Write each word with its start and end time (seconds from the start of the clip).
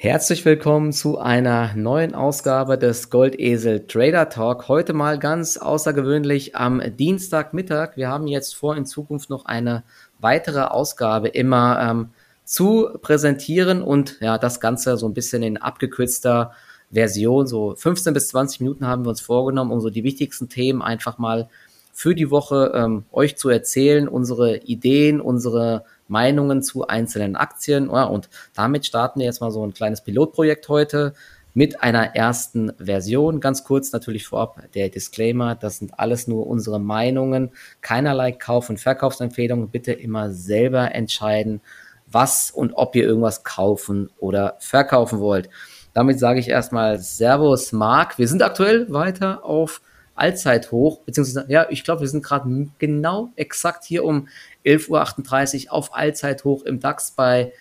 Herzlich 0.00 0.44
willkommen 0.44 0.92
zu 0.92 1.18
einer 1.18 1.74
neuen 1.74 2.14
Ausgabe 2.14 2.78
des 2.78 3.10
Goldesel 3.10 3.84
Trader 3.88 4.28
Talk. 4.28 4.68
Heute 4.68 4.92
mal 4.92 5.18
ganz 5.18 5.56
außergewöhnlich 5.56 6.54
am 6.54 6.80
Dienstagmittag. 6.96 7.96
Wir 7.96 8.08
haben 8.08 8.28
jetzt 8.28 8.54
vor, 8.54 8.76
in 8.76 8.86
Zukunft 8.86 9.28
noch 9.28 9.46
eine 9.46 9.82
weitere 10.20 10.60
Ausgabe 10.60 11.26
immer 11.26 11.80
ähm, 11.82 12.10
zu 12.44 12.90
präsentieren 13.02 13.82
und 13.82 14.20
ja, 14.20 14.38
das 14.38 14.60
Ganze 14.60 14.96
so 14.98 15.08
ein 15.08 15.14
bisschen 15.14 15.42
in 15.42 15.56
abgekürzter 15.56 16.52
Version. 16.92 17.48
So 17.48 17.74
15 17.74 18.14
bis 18.14 18.28
20 18.28 18.60
Minuten 18.60 18.86
haben 18.86 19.04
wir 19.04 19.10
uns 19.10 19.20
vorgenommen, 19.20 19.72
um 19.72 19.80
so 19.80 19.90
die 19.90 20.04
wichtigsten 20.04 20.48
Themen 20.48 20.80
einfach 20.80 21.18
mal 21.18 21.48
für 21.92 22.14
die 22.14 22.30
Woche 22.30 22.70
ähm, 22.72 23.04
euch 23.10 23.36
zu 23.36 23.48
erzählen, 23.48 24.06
unsere 24.06 24.58
Ideen, 24.58 25.20
unsere 25.20 25.82
Meinungen 26.08 26.62
zu 26.62 26.86
einzelnen 26.86 27.36
Aktien. 27.36 27.90
Ja, 27.90 28.04
und 28.04 28.28
damit 28.54 28.86
starten 28.86 29.20
wir 29.20 29.26
jetzt 29.26 29.40
mal 29.40 29.50
so 29.50 29.64
ein 29.64 29.74
kleines 29.74 30.02
Pilotprojekt 30.02 30.68
heute 30.68 31.14
mit 31.54 31.82
einer 31.82 32.14
ersten 32.14 32.72
Version. 32.78 33.40
Ganz 33.40 33.64
kurz 33.64 33.92
natürlich 33.92 34.26
vorab 34.26 34.62
der 34.74 34.88
Disclaimer, 34.90 35.54
das 35.54 35.78
sind 35.78 35.98
alles 35.98 36.28
nur 36.28 36.46
unsere 36.46 36.78
Meinungen, 36.78 37.50
keinerlei 37.80 38.32
Kauf- 38.32 38.70
und 38.70 38.78
Verkaufsempfehlungen. 38.78 39.68
Bitte 39.68 39.92
immer 39.92 40.30
selber 40.30 40.94
entscheiden, 40.94 41.60
was 42.06 42.50
und 42.50 42.72
ob 42.74 42.94
ihr 42.96 43.04
irgendwas 43.04 43.44
kaufen 43.44 44.10
oder 44.18 44.56
verkaufen 44.60 45.20
wollt. 45.20 45.48
Damit 45.94 46.18
sage 46.18 46.38
ich 46.38 46.48
erstmal 46.48 46.98
Servus 46.98 47.72
Marc. 47.72 48.18
Wir 48.18 48.28
sind 48.28 48.42
aktuell 48.42 48.86
weiter 48.92 49.44
auf 49.44 49.80
Allzeithoch, 50.18 51.00
beziehungsweise, 51.00 51.46
ja, 51.48 51.66
ich 51.70 51.84
glaube, 51.84 52.00
wir 52.02 52.08
sind 52.08 52.24
gerade 52.24 52.68
genau 52.78 53.32
exakt 53.36 53.84
hier 53.84 54.04
um 54.04 54.28
11.38 54.64 55.66
Uhr 55.66 55.72
auf 55.72 55.94
Allzeithoch 55.94 56.64
im 56.64 56.80
DAX 56.80 57.12
bei, 57.12 57.52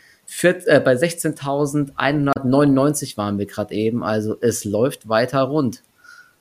äh, 0.41 0.79
bei 0.79 0.93
16.199 0.93 3.17
waren 3.17 3.37
wir 3.37 3.45
gerade 3.45 3.73
eben. 3.73 4.03
Also 4.03 4.37
es 4.41 4.65
läuft 4.65 5.07
weiter 5.07 5.43
rund. 5.43 5.83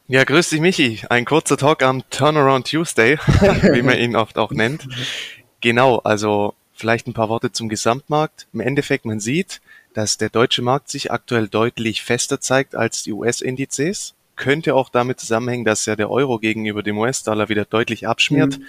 Ja, 0.09 0.25
grüß 0.25 0.51
dich, 0.51 0.61
Michi. 0.61 1.01
Ein 1.11 1.25
kurzer 1.25 1.57
Talk 1.57 1.83
am 1.83 2.09
Turnaround 2.11 2.71
Tuesday, 2.71 3.19
wie 3.73 3.83
man 3.83 3.99
ihn 3.99 4.15
oft 4.15 4.39
auch 4.39 4.53
nennt. 4.53 4.87
Genau, 5.61 5.99
also 5.99 6.55
vielleicht 6.75 7.09
ein 7.09 7.15
paar 7.15 7.29
Worte 7.29 7.51
zum 7.51 7.69
Gesamtmarkt. 7.69 8.47
Im 8.53 8.61
Endeffekt, 8.61 9.05
man 9.05 9.19
sieht, 9.19 9.61
dass 9.95 10.17
der 10.17 10.29
deutsche 10.29 10.63
Markt 10.63 10.91
sich 10.91 11.11
aktuell 11.11 11.49
deutlich 11.49 12.03
fester 12.03 12.41
zeigt 12.41 12.77
als 12.77 13.03
die 13.03 13.13
US-Indizes 13.13 14.15
könnte 14.37 14.75
auch 14.75 14.89
damit 14.89 15.19
zusammenhängen, 15.19 15.65
dass 15.65 15.87
ja 15.87 15.97
der 15.97 16.11
Euro 16.11 16.39
gegenüber 16.39 16.83
dem 16.83 16.99
US-Dollar 16.99 17.49
wieder 17.49 17.65
deutlich 17.65 18.07
abschmiert 18.07 18.59
mhm. 18.59 18.65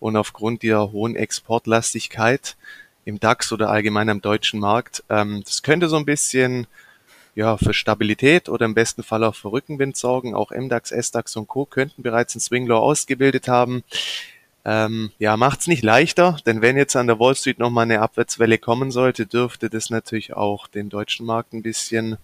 und 0.00 0.16
aufgrund 0.16 0.62
der 0.62 0.92
hohen 0.92 1.16
Exportlastigkeit 1.16 2.56
im 3.04 3.20
DAX 3.20 3.52
oder 3.52 3.70
allgemein 3.70 4.08
am 4.08 4.20
deutschen 4.20 4.60
Markt, 4.60 5.04
ähm, 5.08 5.42
das 5.44 5.62
könnte 5.62 5.88
so 5.88 5.96
ein 5.96 6.04
bisschen 6.04 6.66
ja, 7.34 7.56
für 7.56 7.72
Stabilität 7.72 8.48
oder 8.48 8.66
im 8.66 8.74
besten 8.74 9.02
Fall 9.02 9.24
auch 9.24 9.34
für 9.34 9.52
Rückenwind 9.52 9.96
sorgen. 9.96 10.34
Auch 10.34 10.50
MDAX, 10.50 10.90
SDAX 10.90 11.36
und 11.36 11.48
Co. 11.48 11.64
könnten 11.64 12.02
bereits 12.02 12.34
ein 12.34 12.40
Swing 12.40 12.66
Low 12.66 12.78
ausgebildet 12.78 13.48
haben. 13.48 13.84
Ähm, 14.64 15.10
ja, 15.18 15.36
macht's 15.36 15.66
nicht 15.66 15.82
leichter, 15.82 16.36
denn 16.44 16.60
wenn 16.60 16.76
jetzt 16.76 16.94
an 16.96 17.06
der 17.06 17.18
Wall 17.18 17.34
Street 17.34 17.58
nochmal 17.58 17.84
eine 17.84 18.02
Abwärtswelle 18.02 18.58
kommen 18.58 18.90
sollte, 18.90 19.26
dürfte 19.26 19.70
das 19.70 19.88
natürlich 19.88 20.34
auch 20.34 20.66
den 20.66 20.90
deutschen 20.90 21.24
Markt 21.24 21.54
ein 21.54 21.62
bisschen 21.62 22.18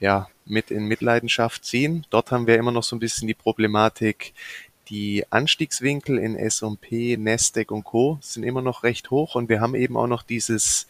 ja, 0.00 0.28
mit 0.44 0.70
in 0.70 0.86
Mitleidenschaft 0.86 1.64
ziehen. 1.64 2.06
Dort 2.10 2.30
haben 2.30 2.46
wir 2.46 2.56
immer 2.56 2.72
noch 2.72 2.82
so 2.82 2.96
ein 2.96 3.00
bisschen 3.00 3.28
die 3.28 3.34
Problematik, 3.34 4.32
die 4.88 5.24
Anstiegswinkel 5.30 6.18
in 6.18 6.36
S&P, 6.36 7.16
Nasdaq 7.18 7.70
und 7.70 7.84
Co. 7.84 8.18
sind 8.22 8.42
immer 8.42 8.62
noch 8.62 8.82
recht 8.82 9.10
hoch 9.10 9.34
und 9.34 9.48
wir 9.48 9.60
haben 9.60 9.74
eben 9.74 9.96
auch 9.96 10.06
noch 10.06 10.22
dieses 10.22 10.86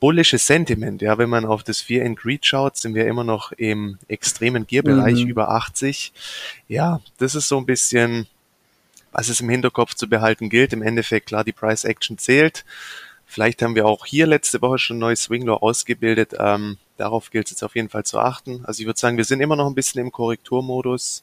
bullische 0.00 0.38
Sentiment. 0.38 1.02
Ja, 1.02 1.18
wenn 1.18 1.30
man 1.30 1.44
auf 1.44 1.62
das 1.62 1.80
Fear 1.80 2.06
and 2.06 2.18
Greed 2.18 2.44
schaut, 2.46 2.76
sind 2.76 2.94
wir 2.94 3.06
immer 3.06 3.24
noch 3.24 3.52
im 3.52 3.98
extremen 4.08 4.66
Gierbereich 4.66 5.24
mhm. 5.24 5.30
über 5.30 5.50
80. 5.50 6.12
Ja, 6.68 7.00
das 7.18 7.34
ist 7.34 7.48
so 7.48 7.58
ein 7.58 7.66
bisschen, 7.66 8.26
was 9.12 9.28
es 9.28 9.40
im 9.40 9.48
Hinterkopf 9.48 9.94
zu 9.94 10.08
behalten 10.08 10.50
gilt. 10.50 10.72
Im 10.72 10.82
Endeffekt, 10.82 11.26
klar, 11.26 11.44
die 11.44 11.52
Price 11.52 11.84
Action 11.84 12.18
zählt. 12.18 12.64
Vielleicht 13.30 13.60
haben 13.60 13.74
wir 13.74 13.84
auch 13.84 14.06
hier 14.06 14.26
letzte 14.26 14.62
Woche 14.62 14.78
schon 14.78 14.96
ein 14.96 15.00
neues 15.00 15.24
Swing 15.24 15.42
Low 15.42 15.56
ausgebildet. 15.56 16.32
Ähm, 16.38 16.78
darauf 16.96 17.30
gilt 17.30 17.46
es 17.46 17.50
jetzt 17.52 17.62
auf 17.62 17.76
jeden 17.76 17.90
Fall 17.90 18.04
zu 18.04 18.18
achten. 18.18 18.64
Also 18.64 18.80
ich 18.80 18.86
würde 18.86 18.98
sagen, 18.98 19.18
wir 19.18 19.24
sind 19.24 19.42
immer 19.42 19.54
noch 19.54 19.66
ein 19.66 19.74
bisschen 19.74 20.00
im 20.00 20.10
Korrekturmodus. 20.10 21.22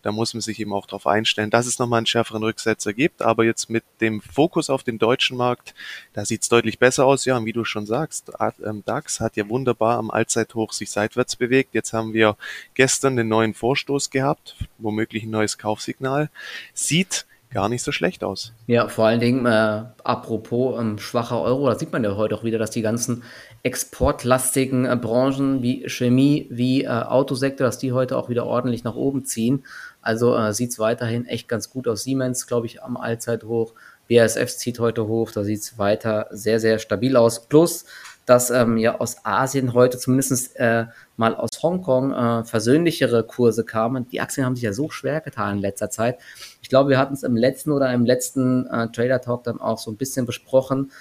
Da 0.00 0.12
muss 0.12 0.32
man 0.32 0.40
sich 0.40 0.58
eben 0.60 0.72
auch 0.72 0.86
darauf 0.86 1.06
einstellen, 1.06 1.50
dass 1.50 1.66
es 1.66 1.78
nochmal 1.78 1.98
einen 1.98 2.06
schärferen 2.06 2.42
Rücksetzer 2.42 2.94
gibt. 2.94 3.20
Aber 3.20 3.44
jetzt 3.44 3.68
mit 3.68 3.84
dem 4.00 4.22
Fokus 4.22 4.70
auf 4.70 4.82
den 4.82 4.98
deutschen 4.98 5.36
Markt, 5.36 5.74
da 6.14 6.24
sieht 6.24 6.42
es 6.42 6.48
deutlich 6.48 6.78
besser 6.78 7.04
aus. 7.04 7.26
Ja, 7.26 7.36
und 7.36 7.44
wie 7.44 7.52
du 7.52 7.64
schon 7.64 7.84
sagst, 7.84 8.32
ähm, 8.64 8.82
DAX 8.86 9.20
hat 9.20 9.36
ja 9.36 9.46
wunderbar 9.46 9.98
am 9.98 10.10
Allzeithoch 10.10 10.72
sich 10.72 10.90
seitwärts 10.90 11.36
bewegt. 11.36 11.74
Jetzt 11.74 11.92
haben 11.92 12.14
wir 12.14 12.38
gestern 12.72 13.14
den 13.16 13.28
neuen 13.28 13.52
Vorstoß 13.52 14.08
gehabt, 14.08 14.56
womöglich 14.78 15.24
ein 15.24 15.30
neues 15.30 15.58
Kaufsignal. 15.58 16.30
Sieht 16.72 17.26
gar 17.52 17.68
nicht 17.68 17.82
so 17.82 17.92
schlecht 17.92 18.24
aus. 18.24 18.52
Ja, 18.66 18.88
vor 18.88 19.06
allen 19.06 19.20
Dingen, 19.20 19.46
äh, 19.46 19.84
apropos 20.04 20.80
ähm, 20.80 20.98
schwacher 20.98 21.40
Euro, 21.40 21.68
da 21.68 21.78
sieht 21.78 21.92
man 21.92 22.04
ja 22.04 22.16
heute 22.16 22.34
auch 22.34 22.44
wieder, 22.44 22.58
dass 22.58 22.70
die 22.70 22.82
ganzen 22.82 23.22
exportlastigen 23.62 24.84
äh, 24.84 24.96
Branchen 24.96 25.62
wie 25.62 25.88
Chemie, 25.88 26.46
wie 26.50 26.84
äh, 26.84 26.88
Autosektor, 26.88 27.66
dass 27.66 27.78
die 27.78 27.92
heute 27.92 28.16
auch 28.16 28.28
wieder 28.28 28.46
ordentlich 28.46 28.84
nach 28.84 28.94
oben 28.94 29.24
ziehen. 29.24 29.64
Also 30.00 30.36
äh, 30.36 30.52
sieht 30.52 30.70
es 30.70 30.78
weiterhin 30.78 31.26
echt 31.26 31.48
ganz 31.48 31.70
gut 31.70 31.86
aus. 31.86 32.02
Siemens, 32.02 32.46
glaube 32.46 32.66
ich, 32.66 32.82
am 32.82 32.96
Allzeithoch. 32.96 33.74
BASF 34.08 34.56
zieht 34.56 34.78
heute 34.78 35.06
hoch, 35.06 35.30
da 35.30 35.44
sieht 35.44 35.60
es 35.60 35.78
weiter 35.78 36.26
sehr, 36.30 36.60
sehr 36.60 36.78
stabil 36.78 37.16
aus. 37.16 37.46
Plus, 37.46 37.84
dass 38.26 38.50
ähm, 38.50 38.76
ja 38.76 39.00
aus 39.00 39.24
Asien 39.24 39.74
heute 39.74 39.98
zumindest 39.98 40.56
äh, 40.56 40.86
mal 41.16 41.34
aus 41.34 41.50
Hongkong 41.62 42.12
äh, 42.12 42.44
versöhnlichere 42.44 43.24
Kurse 43.24 43.64
kamen. 43.64 44.08
Die 44.08 44.20
Aktien 44.20 44.46
haben 44.46 44.54
sich 44.54 44.64
ja 44.64 44.72
so 44.72 44.90
schwer 44.90 45.20
getan 45.20 45.56
in 45.56 45.62
letzter 45.62 45.90
Zeit. 45.90 46.18
Ich 46.62 46.68
glaube, 46.68 46.90
wir 46.90 46.98
hatten 46.98 47.14
es 47.14 47.22
im 47.22 47.36
letzten 47.36 47.72
oder 47.72 47.92
im 47.92 48.04
letzten 48.04 48.66
äh, 48.66 48.88
Trader 48.88 49.20
Talk 49.20 49.44
dann 49.44 49.60
auch 49.60 49.78
so 49.78 49.90
ein 49.90 49.96
bisschen 49.96 50.26
besprochen, 50.26 50.92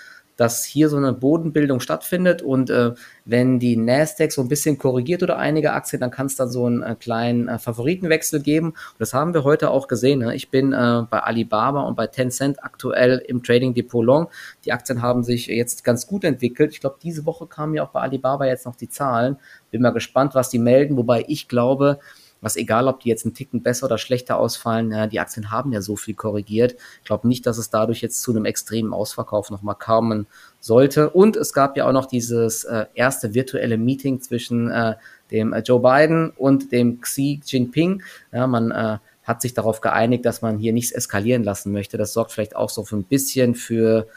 dass 0.41 0.65
hier 0.65 0.89
so 0.89 0.97
eine 0.97 1.13
Bodenbildung 1.13 1.81
stattfindet 1.81 2.41
und 2.41 2.71
äh, 2.71 2.93
wenn 3.25 3.59
die 3.59 3.77
Nasdaq 3.77 4.31
so 4.31 4.41
ein 4.41 4.47
bisschen 4.47 4.79
korrigiert 4.79 5.21
oder 5.21 5.37
einige 5.37 5.73
Aktien, 5.73 5.99
dann 5.99 6.09
kann 6.09 6.25
es 6.25 6.35
dann 6.35 6.49
so 6.49 6.65
einen 6.65 6.81
äh, 6.81 6.95
kleinen 6.95 7.47
äh, 7.47 7.59
Favoritenwechsel 7.59 8.39
geben. 8.41 8.69
Und 8.69 8.95
das 8.97 9.13
haben 9.13 9.35
wir 9.35 9.43
heute 9.43 9.69
auch 9.69 9.87
gesehen. 9.87 10.21
Ne? 10.21 10.33
Ich 10.33 10.49
bin 10.49 10.73
äh, 10.73 11.03
bei 11.07 11.19
Alibaba 11.19 11.81
und 11.81 11.95
bei 11.95 12.07
Tencent 12.07 12.63
aktuell 12.63 13.23
im 13.27 13.43
Trading 13.43 13.75
Depot 13.75 14.03
Long. 14.03 14.29
Die 14.65 14.71
Aktien 14.71 15.03
haben 15.03 15.23
sich 15.23 15.45
jetzt 15.45 15.83
ganz 15.83 16.07
gut 16.07 16.23
entwickelt. 16.23 16.71
Ich 16.71 16.79
glaube, 16.79 16.97
diese 17.03 17.27
Woche 17.27 17.45
kamen 17.45 17.75
ja 17.75 17.83
auch 17.83 17.91
bei 17.91 18.01
Alibaba 18.01 18.47
jetzt 18.47 18.65
noch 18.65 18.75
die 18.75 18.89
Zahlen. 18.89 19.37
Bin 19.69 19.83
mal 19.83 19.91
gespannt, 19.91 20.33
was 20.33 20.49
die 20.49 20.57
melden, 20.57 20.97
wobei 20.97 21.23
ich 21.27 21.49
glaube, 21.49 21.99
was 22.41 22.55
egal, 22.55 22.87
ob 22.87 22.99
die 22.99 23.09
jetzt 23.09 23.25
einen 23.25 23.35
Ticken 23.35 23.61
besser 23.61 23.85
oder 23.85 23.97
schlechter 23.97 24.37
ausfallen, 24.37 24.91
ja, 24.91 25.07
die 25.07 25.19
Aktien 25.19 25.51
haben 25.51 25.71
ja 25.71 25.81
so 25.81 25.95
viel 25.95 26.15
korrigiert. 26.15 26.75
Ich 26.99 27.05
glaube 27.05 27.27
nicht, 27.27 27.45
dass 27.45 27.57
es 27.57 27.69
dadurch 27.69 28.01
jetzt 28.01 28.21
zu 28.21 28.31
einem 28.31 28.45
extremen 28.45 28.93
Ausverkauf 28.93 29.51
nochmal 29.51 29.75
kommen 29.75 30.27
sollte. 30.59 31.11
Und 31.11 31.35
es 31.37 31.53
gab 31.53 31.77
ja 31.77 31.87
auch 31.87 31.93
noch 31.93 32.07
dieses 32.07 32.63
äh, 32.63 32.87
erste 32.95 33.33
virtuelle 33.33 33.77
Meeting 33.77 34.21
zwischen 34.21 34.69
äh, 34.71 34.95
dem 35.29 35.53
äh, 35.53 35.59
Joe 35.59 35.79
Biden 35.79 36.31
und 36.31 36.71
dem 36.71 36.99
Xi 36.99 37.41
Jinping. 37.45 38.01
Ja, 38.31 38.47
man 38.47 38.71
äh, 38.71 38.97
hat 39.23 39.41
sich 39.41 39.53
darauf 39.53 39.81
geeinigt, 39.81 40.25
dass 40.25 40.41
man 40.41 40.57
hier 40.57 40.73
nichts 40.73 40.91
eskalieren 40.91 41.43
lassen 41.43 41.71
möchte. 41.71 41.97
Das 41.97 42.13
sorgt 42.13 42.31
vielleicht 42.31 42.55
auch 42.55 42.69
so 42.69 42.83
für 42.83 42.97
ein 42.97 43.03
bisschen 43.03 43.53
für, 43.53 44.07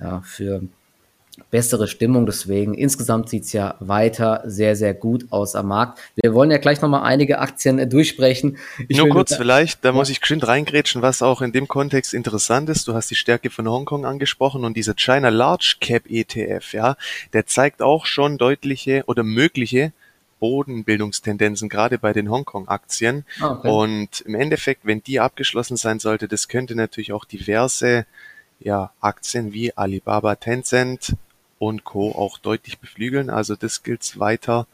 ja, 0.00 0.22
für 0.22 0.62
bessere 1.50 1.88
Stimmung. 1.88 2.26
Deswegen 2.26 2.74
insgesamt 2.74 3.28
sieht's 3.28 3.52
ja 3.52 3.74
weiter 3.80 4.42
sehr, 4.46 4.76
sehr 4.76 4.94
gut 4.94 5.26
aus 5.30 5.54
am 5.54 5.68
Markt. 5.68 5.98
Wir 6.16 6.34
wollen 6.34 6.50
ja 6.50 6.58
gleich 6.58 6.80
nochmal 6.80 7.02
einige 7.02 7.38
Aktien 7.38 7.78
äh, 7.78 7.86
durchsprechen. 7.86 8.58
Ich 8.88 8.98
Nur 8.98 9.08
kurz 9.08 9.34
vielleicht, 9.34 9.84
da 9.84 9.92
muss 9.92 10.10
ich 10.10 10.20
geschwind 10.20 10.46
reingrätschen, 10.46 11.02
was 11.02 11.22
auch 11.22 11.42
in 11.42 11.52
dem 11.52 11.68
Kontext 11.68 12.14
interessant 12.14 12.68
ist. 12.68 12.88
Du 12.88 12.94
hast 12.94 13.10
die 13.10 13.14
Stärke 13.14 13.50
von 13.50 13.68
Hongkong 13.68 14.04
angesprochen 14.04 14.64
und 14.64 14.76
dieser 14.76 14.94
China 14.94 15.28
Large 15.28 15.76
Cap 15.80 16.04
ETF, 16.08 16.72
ja, 16.72 16.96
der 17.32 17.46
zeigt 17.46 17.82
auch 17.82 18.06
schon 18.06 18.38
deutliche 18.38 19.04
oder 19.06 19.22
mögliche 19.22 19.92
Bodenbildungstendenzen, 20.40 21.68
gerade 21.68 21.98
bei 21.98 22.12
den 22.12 22.30
Hongkong-Aktien. 22.30 23.24
Ah, 23.40 23.52
okay. 23.52 23.68
Und 23.68 24.20
im 24.22 24.34
Endeffekt, 24.34 24.84
wenn 24.84 25.02
die 25.02 25.20
abgeschlossen 25.20 25.76
sein 25.76 25.98
sollte, 25.98 26.28
das 26.28 26.48
könnte 26.48 26.74
natürlich 26.74 27.12
auch 27.12 27.24
diverse 27.24 28.06
ja, 28.60 28.92
Aktien 29.00 29.52
wie 29.52 29.76
Alibaba, 29.76 30.34
Tencent, 30.36 31.14
und 31.58 31.84
Co. 31.84 32.12
auch 32.12 32.38
deutlich 32.38 32.78
beflügeln. 32.78 33.30
Also 33.30 33.56
das 33.56 33.82
gilt 33.82 34.18
weiter 34.18 34.66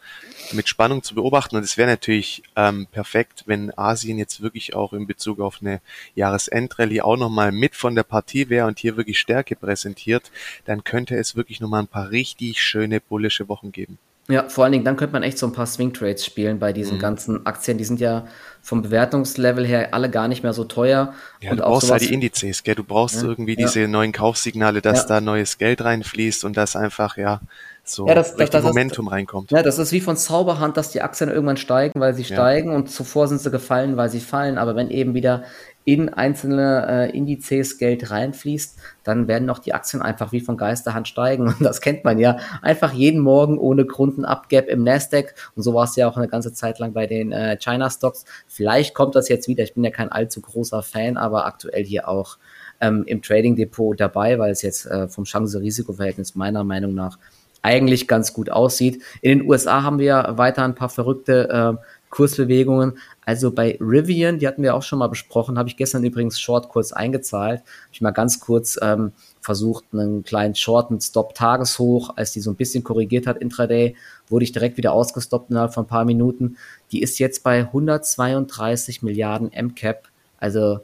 mit 0.53 0.69
Spannung 0.69 1.03
zu 1.03 1.15
beobachten. 1.15 1.57
Und 1.57 1.63
es 1.63 1.77
wäre 1.77 1.91
natürlich 1.91 2.43
ähm, 2.57 2.87
perfekt, 2.91 3.45
wenn 3.47 3.77
Asien 3.77 4.19
jetzt 4.19 4.41
wirklich 4.43 4.75
auch 4.75 4.93
in 4.93 5.07
Bezug 5.07 5.41
auf 5.41 5.59
eine 5.61 5.81
Jahresendrallye 6.15 7.03
auch 7.03 7.17
nochmal 7.17 7.53
mit 7.53 7.75
von 7.75 7.95
der 7.95 8.03
Partie 8.03 8.49
wäre 8.49 8.67
und 8.67 8.79
hier 8.79 8.97
wirklich 8.97 9.19
Stärke 9.19 9.57
präsentiert, 9.57 10.31
dann 10.65 10.85
könnte 10.85 11.17
es 11.17 11.37
wirklich 11.37 11.61
nochmal 11.61 11.83
ein 11.83 11.89
paar 11.89 12.11
richtig 12.11 12.63
schöne 12.63 13.01
bullische 13.01 13.49
Wochen 13.49 13.73
geben. 13.73 13.99
Ja, 14.29 14.49
vor 14.49 14.65
allen 14.65 14.73
Dingen, 14.73 14.85
dann 14.85 14.97
könnte 14.97 15.13
man 15.13 15.23
echt 15.23 15.39
so 15.39 15.47
ein 15.47 15.53
paar 15.53 15.67
Swing 15.67 15.93
Trades 15.93 16.25
spielen 16.25 16.59
bei 16.59 16.73
diesen 16.73 16.97
mhm. 16.97 17.01
ganzen 17.01 17.47
Aktien. 17.47 17.77
Die 17.77 17.85
sind 17.85 18.01
ja 18.01 18.27
vom 18.63 18.81
Bewertungslevel 18.81 19.67
her 19.67 19.93
alle 19.93 20.09
gar 20.09 20.29
nicht 20.29 20.43
mehr 20.43 20.55
so 20.55 20.65
teuer. 20.65 21.13
Ja, 21.43 21.51
und 21.51 21.59
du 21.59 21.63
brauchst 21.63 21.91
halt 21.91 22.01
die 22.01 22.15
Indizes, 22.15 22.63
gell? 22.63 22.75
Du 22.75 22.85
brauchst 22.85 23.17
ja, 23.17 23.29
irgendwie 23.29 23.53
ja. 23.53 23.67
diese 23.67 23.87
neuen 23.87 24.13
Kaufsignale, 24.13 24.81
dass 24.81 25.03
ja. 25.03 25.09
da 25.09 25.21
neues 25.21 25.59
Geld 25.59 25.85
reinfließt 25.85 26.45
und 26.45 26.57
das 26.57 26.75
einfach, 26.75 27.19
ja, 27.19 27.41
so 27.87 28.09
ja, 28.09 28.15
das, 28.15 28.35
das, 28.35 28.49
das 28.49 28.65
Momentum 28.65 29.09
ist, 29.09 29.13
reinkommt. 29.13 29.51
Ja, 29.51 29.63
das 29.63 29.79
ist 29.79 29.93
wie 29.93 30.01
von 30.01 30.17
Zauberhand, 30.17 30.79
dass 30.79 30.91
die 30.91 31.03
Aktien 31.03 31.29
irgendwann 31.29 31.59
steigen, 31.59 32.01
weil 32.01 32.15
sie 32.15 32.25
steigen 32.25 32.75
und 32.75 32.91
zuvor 32.91 33.29
sind 33.29 33.43
sie 33.43 33.51
gefallen, 33.51 33.99
weil 33.99 34.09
sie 34.09 34.21
fallen. 34.21 34.57
Aber 34.57 34.75
wenn 34.75 34.89
eben 34.89 35.13
wieder 35.13 35.45
in 35.85 36.09
einzelne 36.09 36.87
äh, 36.89 37.17
Indizes 37.17 37.79
Geld 37.79 38.11
reinfließt, 38.11 38.79
dann 39.05 39.29
werden 39.29 39.51
auch 39.51 39.59
die 39.59 39.75
Aktien 39.75 40.01
einfach 40.01 40.33
wie 40.33 40.41
von 40.41 40.57
Geisterhand 40.57 41.09
steigen. 41.09 41.47
Und 41.49 41.61
das 41.61 41.81
kennt 41.81 42.05
man 42.05 42.19
ja. 42.19 42.39
Einfach 42.63 42.93
jeden 42.93 43.21
Morgen 43.21 43.59
ohne 43.59 43.85
Grund 43.85 44.19
ein 44.19 44.25
Upgap 44.25 44.69
im 44.69 44.83
Nasdaq. 44.83 45.35
Und 45.55 45.63
so 45.63 45.75
war 45.75 45.85
es 45.85 45.97
ja 45.97 46.09
auch 46.09 46.17
eine 46.17 46.29
ganze 46.29 46.53
Zeit 46.55 46.79
lang 46.79 46.95
bei 46.95 47.07
den 47.07 47.33
äh, 47.33 47.59
China-Stocks. 47.59 48.25
Vielleicht 48.47 48.95
kommt 48.95 49.15
das 49.15 49.29
jetzt 49.29 49.47
wieder. 49.47 49.63
Ich 49.63 49.75
bin 49.75 49.85
ja 49.85 49.91
kein 49.91 50.11
allzu 50.11 50.41
großer 50.41 50.83
Fan, 50.83 51.19
aber 51.19 51.45
aktuell 51.45 51.85
hier 51.85 52.09
auch 52.09 52.39
ähm, 52.81 53.05
im 53.07 53.21
Trading 53.21 53.57
Depot 53.57 53.99
dabei, 53.99 54.39
weil 54.39 54.53
es 54.53 54.63
jetzt 54.63 54.87
äh, 54.87 55.09
vom 55.09 55.25
Chance-Risiko-Verhältnis 55.25 56.35
meiner 56.35 56.65
Meinung 56.65 56.95
nach 56.95 57.19
eigentlich 57.65 58.07
ganz 58.07 58.35
gut 58.35 58.51
aussieht. 58.51 59.03
In 59.23 59.39
den 59.39 59.49
USA 59.49 59.83
haben 59.83 59.99
wir 59.99 60.35
weiter 60.37 60.65
ein 60.65 60.75
paar 60.75 60.91
verrückte 60.91 61.49
äh, 61.49 61.85
Kursbewegungen. 62.15 62.99
Also 63.27 63.51
bei 63.51 63.77
Rivian, 63.81 64.39
die 64.39 64.47
hatten 64.47 64.63
wir 64.63 64.77
auch 64.77 64.85
schon 64.85 65.01
mal 65.01 65.09
besprochen, 65.09 65.59
habe 65.59 65.69
ich 65.69 65.77
gestern 65.77 66.05
übrigens 66.05 66.39
Short 66.39 66.69
kurz 66.69 66.93
eingezahlt. 66.93 67.61
Habe 67.61 67.91
ich 67.93 68.01
mal 68.01 68.13
ganz 68.13 68.39
kurz 68.39 68.79
ähm, 68.81 69.11
versucht, 69.41 69.85
einen 69.93 70.23
kleinen 70.23 70.55
Short 70.55 70.93
mit 70.93 71.03
Stop 71.03 71.35
Tageshoch, 71.35 72.17
als 72.17 72.31
die 72.31 72.41
so 72.41 72.53
ein 72.53 72.57
bisschen 72.57 72.85
korrigiert 72.85 73.27
hat 73.27 73.39
intraday, 73.39 73.97
wurde 74.29 74.45
ich 74.45 74.53
direkt 74.53 74.77
wieder 74.77 74.93
ausgestoppt 74.93 75.51
innerhalb 75.51 75.75
von 75.75 75.85
ein 75.85 75.89
paar 75.89 76.05
Minuten. 76.05 76.57
Die 76.93 77.03
ist 77.03 77.19
jetzt 77.19 77.43
bei 77.43 77.63
132 77.63 79.03
Milliarden 79.03 79.51
MCAP. 79.51 80.09
Also 80.39 80.81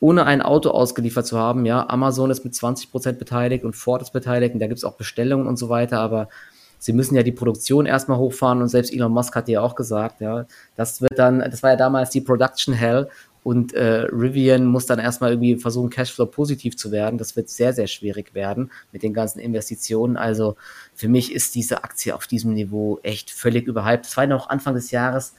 ohne 0.00 0.26
ein 0.26 0.42
Auto 0.42 0.68
ausgeliefert 0.68 1.26
zu 1.26 1.38
haben. 1.38 1.64
Ja, 1.64 1.88
Amazon 1.88 2.30
ist 2.30 2.44
mit 2.44 2.54
20 2.54 2.90
Prozent 2.90 3.18
beteiligt 3.18 3.64
und 3.64 3.74
Ford 3.74 4.02
ist 4.02 4.12
beteiligt 4.12 4.52
und 4.52 4.60
da 4.60 4.66
gibt 4.66 4.76
es 4.76 4.84
auch 4.84 4.96
Bestellungen 4.96 5.46
und 5.46 5.56
so 5.56 5.70
weiter, 5.70 6.00
aber 6.00 6.28
sie 6.84 6.92
müssen 6.92 7.14
ja 7.14 7.22
die 7.22 7.32
Produktion 7.32 7.86
erstmal 7.86 8.18
hochfahren 8.18 8.60
und 8.60 8.68
selbst 8.68 8.92
Elon 8.92 9.10
Musk 9.10 9.34
hat 9.34 9.48
ja 9.48 9.62
auch 9.62 9.74
gesagt, 9.74 10.20
ja, 10.20 10.44
das 10.76 11.00
wird 11.00 11.18
dann, 11.18 11.38
das 11.38 11.62
war 11.62 11.70
ja 11.70 11.76
damals 11.76 12.10
die 12.10 12.20
Production 12.20 12.74
Hell 12.74 13.08
und 13.42 13.72
äh, 13.72 14.06
Rivian 14.12 14.66
muss 14.66 14.84
dann 14.84 14.98
erstmal 14.98 15.30
irgendwie 15.30 15.56
versuchen, 15.56 15.88
Cashflow 15.88 16.26
positiv 16.26 16.76
zu 16.76 16.92
werden. 16.92 17.16
Das 17.16 17.36
wird 17.36 17.48
sehr, 17.48 17.72
sehr 17.72 17.86
schwierig 17.86 18.34
werden 18.34 18.70
mit 18.92 19.02
den 19.02 19.14
ganzen 19.14 19.38
Investitionen. 19.38 20.18
Also 20.18 20.56
für 20.94 21.08
mich 21.08 21.32
ist 21.32 21.54
diese 21.54 21.84
Aktie 21.84 22.14
auf 22.14 22.26
diesem 22.26 22.52
Niveau 22.52 22.98
echt 23.02 23.30
völlig 23.30 23.66
überhyped. 23.66 24.04
Es 24.04 24.16
war 24.18 24.26
noch 24.26 24.50
Anfang 24.50 24.74
des 24.74 24.90
Jahres 24.90 25.34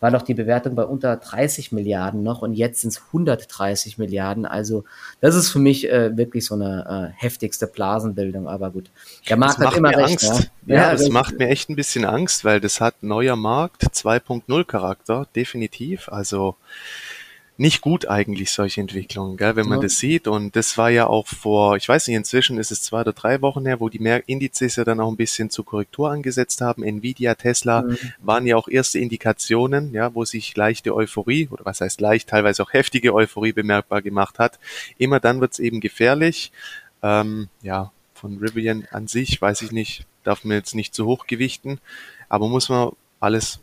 war 0.00 0.10
doch 0.10 0.22
die 0.22 0.34
Bewertung 0.34 0.74
bei 0.74 0.84
unter 0.84 1.16
30 1.16 1.72
Milliarden 1.72 2.22
noch 2.22 2.42
und 2.42 2.54
jetzt 2.54 2.80
sind 2.80 2.90
es 2.90 3.02
130 3.08 3.98
Milliarden. 3.98 4.46
Also 4.46 4.84
das 5.20 5.34
ist 5.34 5.50
für 5.50 5.58
mich 5.58 5.90
äh, 5.90 6.16
wirklich 6.16 6.46
so 6.46 6.54
eine 6.54 7.12
äh, 7.16 7.20
heftigste 7.20 7.66
Blasenbildung. 7.66 8.48
Aber 8.48 8.70
gut, 8.70 8.90
der 9.28 9.36
Markt 9.36 9.58
hat 9.58 9.76
immer 9.76 9.90
recht. 9.90 10.24
Angst. 10.24 10.50
Ja, 10.66 10.74
ja, 10.74 10.82
ja 10.82 10.92
das 10.92 11.08
macht 11.08 11.38
mir 11.38 11.48
echt 11.48 11.68
ein 11.68 11.76
bisschen 11.76 12.04
Angst, 12.04 12.44
weil 12.44 12.60
das 12.60 12.80
hat 12.80 13.02
neuer 13.02 13.36
Markt 13.36 13.84
2.0 13.84 14.64
Charakter, 14.64 15.26
definitiv. 15.34 16.08
Also 16.08 16.56
nicht 17.58 17.80
gut 17.80 18.06
eigentlich, 18.06 18.52
solche 18.52 18.80
Entwicklungen, 18.80 19.36
gell, 19.36 19.56
wenn 19.56 19.68
man 19.68 19.78
ja. 19.78 19.82
das 19.82 19.98
sieht. 19.98 20.28
Und 20.28 20.54
das 20.54 20.78
war 20.78 20.90
ja 20.90 21.08
auch 21.08 21.26
vor, 21.26 21.76
ich 21.76 21.88
weiß 21.88 22.06
nicht, 22.06 22.16
inzwischen 22.16 22.56
ist 22.56 22.70
es 22.70 22.82
zwei 22.82 23.00
oder 23.00 23.12
drei 23.12 23.42
Wochen 23.42 23.66
her, 23.66 23.80
wo 23.80 23.88
die 23.88 23.98
Indizes 24.26 24.76
ja 24.76 24.84
dann 24.84 25.00
auch 25.00 25.10
ein 25.10 25.16
bisschen 25.16 25.50
zur 25.50 25.64
Korrektur 25.64 26.08
angesetzt 26.08 26.60
haben. 26.60 26.84
Nvidia, 26.84 27.34
Tesla 27.34 27.82
mhm. 27.82 27.98
waren 28.20 28.46
ja 28.46 28.56
auch 28.56 28.68
erste 28.68 29.00
Indikationen, 29.00 29.92
ja, 29.92 30.14
wo 30.14 30.24
sich 30.24 30.56
leichte 30.56 30.94
Euphorie, 30.94 31.48
oder 31.50 31.64
was 31.64 31.80
heißt 31.80 32.00
leicht, 32.00 32.28
teilweise 32.28 32.62
auch 32.62 32.72
heftige 32.72 33.12
Euphorie 33.12 33.52
bemerkbar 33.52 34.02
gemacht 34.02 34.38
hat. 34.38 34.60
Immer 34.96 35.18
dann 35.18 35.40
wird's 35.40 35.58
eben 35.58 35.80
gefährlich. 35.80 36.52
Ähm, 37.02 37.48
ja, 37.62 37.90
von 38.14 38.38
Rivian 38.38 38.86
an 38.92 39.08
sich, 39.08 39.42
weiß 39.42 39.62
ich 39.62 39.72
nicht, 39.72 40.06
darf 40.22 40.44
man 40.44 40.56
jetzt 40.56 40.76
nicht 40.76 40.94
zu 40.94 41.06
hoch 41.06 41.26
gewichten, 41.26 41.80
aber 42.28 42.48
muss 42.48 42.68
man 42.68 42.92
alles 43.18 43.58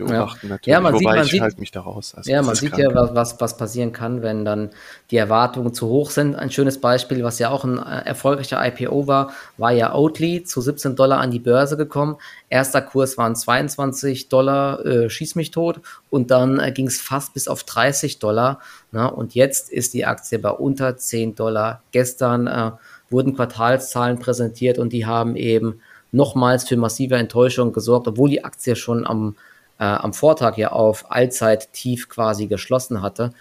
beobachten 0.00 0.46
ja. 0.46 0.54
natürlich. 0.54 0.72
Ja, 0.74 0.80
man 0.80 0.94
Wobei 0.94 0.98
sieht, 0.98 1.06
man 1.08 1.24
ich 1.24 1.30
sieht, 1.30 1.40
halte 1.40 1.60
mich 1.60 1.70
da 1.70 1.80
raus. 1.80 2.14
Also 2.14 2.30
ja, 2.30 2.42
man 2.42 2.54
sieht 2.54 2.76
ja, 2.76 2.88
was, 2.94 3.40
was 3.40 3.56
passieren 3.56 3.92
kann, 3.92 4.22
wenn 4.22 4.44
dann 4.44 4.70
die 5.10 5.16
Erwartungen 5.16 5.72
zu 5.72 5.88
hoch 5.88 6.10
sind. 6.10 6.34
Ein 6.34 6.50
schönes 6.50 6.80
Beispiel, 6.80 7.22
was 7.24 7.38
ja 7.38 7.50
auch 7.50 7.64
ein 7.64 7.78
äh, 7.78 8.06
erfolgreicher 8.06 8.64
IPO 8.66 9.06
war, 9.06 9.32
war 9.56 9.72
ja 9.72 9.94
Oatly 9.94 10.44
zu 10.44 10.60
17 10.60 10.96
Dollar 10.96 11.18
an 11.18 11.30
die 11.30 11.38
Börse 11.38 11.76
gekommen. 11.76 12.16
Erster 12.48 12.82
Kurs 12.82 13.16
waren 13.16 13.36
22 13.36 14.28
Dollar, 14.28 14.84
äh, 14.84 15.10
schieß 15.10 15.34
mich 15.36 15.50
tot. 15.50 15.80
Und 16.10 16.30
dann 16.30 16.58
äh, 16.58 16.72
ging 16.72 16.86
es 16.86 17.00
fast 17.00 17.34
bis 17.34 17.48
auf 17.48 17.64
30 17.64 18.18
Dollar. 18.18 18.60
Na, 18.92 19.04
ne? 19.04 19.12
und 19.12 19.34
jetzt 19.34 19.70
ist 19.70 19.94
die 19.94 20.04
Aktie 20.04 20.38
bei 20.38 20.50
unter 20.50 20.96
10 20.96 21.34
Dollar. 21.34 21.82
Gestern 21.92 22.46
äh, 22.46 22.72
wurden 23.10 23.34
Quartalszahlen 23.34 24.18
präsentiert 24.18 24.78
und 24.78 24.92
die 24.92 25.06
haben 25.06 25.36
eben 25.36 25.80
nochmals 26.12 26.66
für 26.66 26.76
massive 26.76 27.16
Enttäuschung 27.16 27.72
gesorgt, 27.72 28.08
obwohl 28.08 28.30
die 28.30 28.44
Aktie 28.44 28.76
schon 28.76 29.06
am 29.06 29.36
äh, 29.80 29.84
am 29.84 30.12
Vortag 30.12 30.58
ja 30.58 30.72
auf 30.72 31.10
Allzeit-Tief 31.10 32.08
quasi 32.08 32.46
geschlossen 32.46 33.02
hatte. 33.02 33.32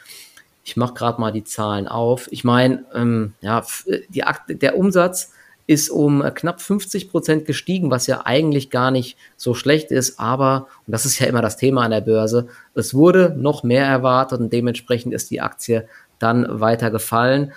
Ich 0.64 0.78
mache 0.78 0.94
gerade 0.94 1.20
mal 1.20 1.32
die 1.32 1.44
Zahlen 1.44 1.88
auf. 1.88 2.28
Ich 2.32 2.44
meine, 2.44 2.86
ähm, 2.96 3.34
ja, 3.42 3.64
die 4.10 4.24
der 4.58 4.78
Umsatz 4.78 5.34
ist 5.68 5.90
um 5.90 6.24
knapp 6.34 6.62
50 6.62 7.12
Prozent 7.12 7.46
gestiegen, 7.46 7.92
was 7.92 8.08
ja 8.08 8.22
eigentlich 8.26 8.72
gar 8.72 8.90
nicht 8.90 9.18
so 9.36 9.54
schlecht 9.54 9.92
ist. 9.92 10.20
Aber, 10.20 10.68
und 10.88 10.94
das 10.94 11.06
ist 11.06 11.20
ja 11.20 11.28
immer 11.28 11.42
das 11.44 11.58
Thema 11.58 11.84
an 11.84 11.92
der 11.92 12.02
Börse, 12.02 12.48
es 12.74 12.96
wurde 12.96 13.36
noch 13.38 13.64
mehr 13.64 13.86
erwartet 13.86 14.40
und 14.40 14.52
dementsprechend 14.54 15.14
ist 15.14 15.30
die 15.30 15.42
Aktie 15.42 15.88
dann 16.18 16.60
weiter 16.60 16.90
gefallen. 16.90 17.52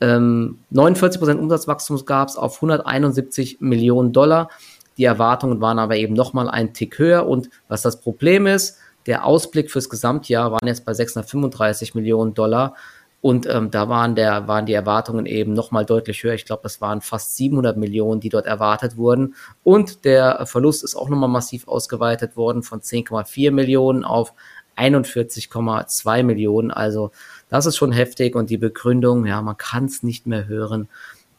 Ähm, 0.00 0.58
49 0.70 1.20
Prozent 1.20 1.40
Umsatzwachstum 1.40 2.04
gab 2.04 2.28
es 2.28 2.36
auf 2.36 2.56
171 2.56 3.60
Millionen 3.60 4.12
Dollar. 4.12 4.50
Die 4.96 5.04
Erwartungen 5.04 5.60
waren 5.60 5.78
aber 5.78 5.96
eben 5.96 6.14
nochmal 6.14 6.48
ein 6.48 6.72
Tick 6.72 6.98
höher. 6.98 7.26
Und 7.26 7.50
was 7.68 7.82
das 7.82 8.00
Problem 8.00 8.46
ist, 8.46 8.78
der 9.06 9.24
Ausblick 9.24 9.70
fürs 9.70 9.88
Gesamtjahr 9.88 10.52
waren 10.52 10.66
jetzt 10.66 10.84
bei 10.84 10.94
635 10.94 11.94
Millionen 11.94 12.34
Dollar. 12.34 12.74
Und 13.20 13.46
ähm, 13.46 13.70
da 13.70 13.88
waren, 13.88 14.14
der, 14.14 14.48
waren 14.48 14.66
die 14.66 14.74
Erwartungen 14.74 15.24
eben 15.24 15.54
nochmal 15.54 15.86
deutlich 15.86 16.22
höher. 16.22 16.34
Ich 16.34 16.44
glaube, 16.44 16.62
das 16.62 16.82
waren 16.82 17.00
fast 17.00 17.36
700 17.36 17.76
Millionen, 17.76 18.20
die 18.20 18.28
dort 18.28 18.44
erwartet 18.44 18.98
wurden. 18.98 19.34
Und 19.62 20.04
der 20.04 20.44
Verlust 20.44 20.84
ist 20.84 20.94
auch 20.94 21.08
nochmal 21.08 21.30
massiv 21.30 21.66
ausgeweitet 21.66 22.36
worden 22.36 22.62
von 22.62 22.80
10,4 22.80 23.50
Millionen 23.50 24.04
auf 24.04 24.34
41,2 24.76 26.22
Millionen. 26.22 26.70
Also 26.70 27.12
das 27.48 27.64
ist 27.64 27.76
schon 27.76 27.92
heftig. 27.92 28.36
Und 28.36 28.50
die 28.50 28.58
Begründung, 28.58 29.24
ja, 29.24 29.40
man 29.40 29.56
kann 29.56 29.86
es 29.86 30.02
nicht 30.02 30.26
mehr 30.26 30.46
hören 30.46 30.88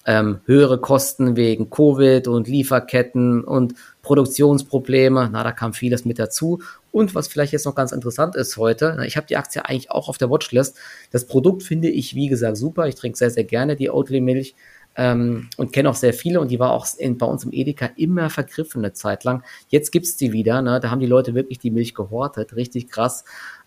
ähm, 0.05 0.39
höhere 0.45 0.79
Kosten 0.79 1.35
wegen 1.35 1.69
Covid 1.69 2.27
und 2.27 2.47
Lieferketten 2.47 3.43
und 3.43 3.73
Produktionsprobleme. 4.03 5.29
Na, 5.31 5.43
da 5.43 5.51
kam 5.51 5.73
vieles 5.73 6.05
mit 6.05 6.19
dazu. 6.19 6.61
Und 6.91 7.15
was 7.15 7.27
vielleicht 7.27 7.53
jetzt 7.53 7.65
noch 7.65 7.75
ganz 7.75 7.91
interessant 7.91 8.35
ist 8.35 8.57
heute, 8.57 8.97
ich 9.05 9.17
habe 9.17 9.27
die 9.27 9.37
Aktie 9.37 9.65
eigentlich 9.65 9.91
auch 9.91 10.07
auf 10.07 10.17
der 10.17 10.29
Watchlist. 10.29 10.77
Das 11.11 11.25
Produkt 11.25 11.63
finde 11.63 11.89
ich, 11.89 12.15
wie 12.15 12.27
gesagt, 12.27 12.57
super. 12.57 12.87
Ich 12.87 12.95
trinke 12.95 13.17
sehr, 13.17 13.31
sehr 13.31 13.43
gerne 13.43 13.75
die 13.75 13.89
Oatly-Milch. 13.89 14.55
Ähm, 14.97 15.49
und 15.57 15.73
kenne 15.73 15.89
auch 15.89 15.95
sehr 15.95 16.13
viele 16.13 16.39
und 16.39 16.51
die 16.51 16.59
war 16.59 16.71
auch 16.71 16.87
in, 16.97 17.17
bei 17.17 17.25
uns 17.25 17.43
im 17.43 17.51
Edeka 17.51 17.89
immer 17.97 18.29
vergriffen 18.29 18.79
eine 18.79 18.93
Zeit 18.93 19.25
lang. 19.25 19.43
Jetzt 19.67 19.91
gibt's 19.91 20.15
die 20.15 20.31
wieder, 20.31 20.61
ne? 20.61 20.79
da 20.79 20.89
haben 20.89 21.01
die 21.01 21.05
Leute 21.05 21.35
wirklich 21.35 21.59
die 21.59 21.69
Milch 21.69 21.93
gehortet, 21.93 22.55
richtig 22.55 22.87
krass. 22.87 23.25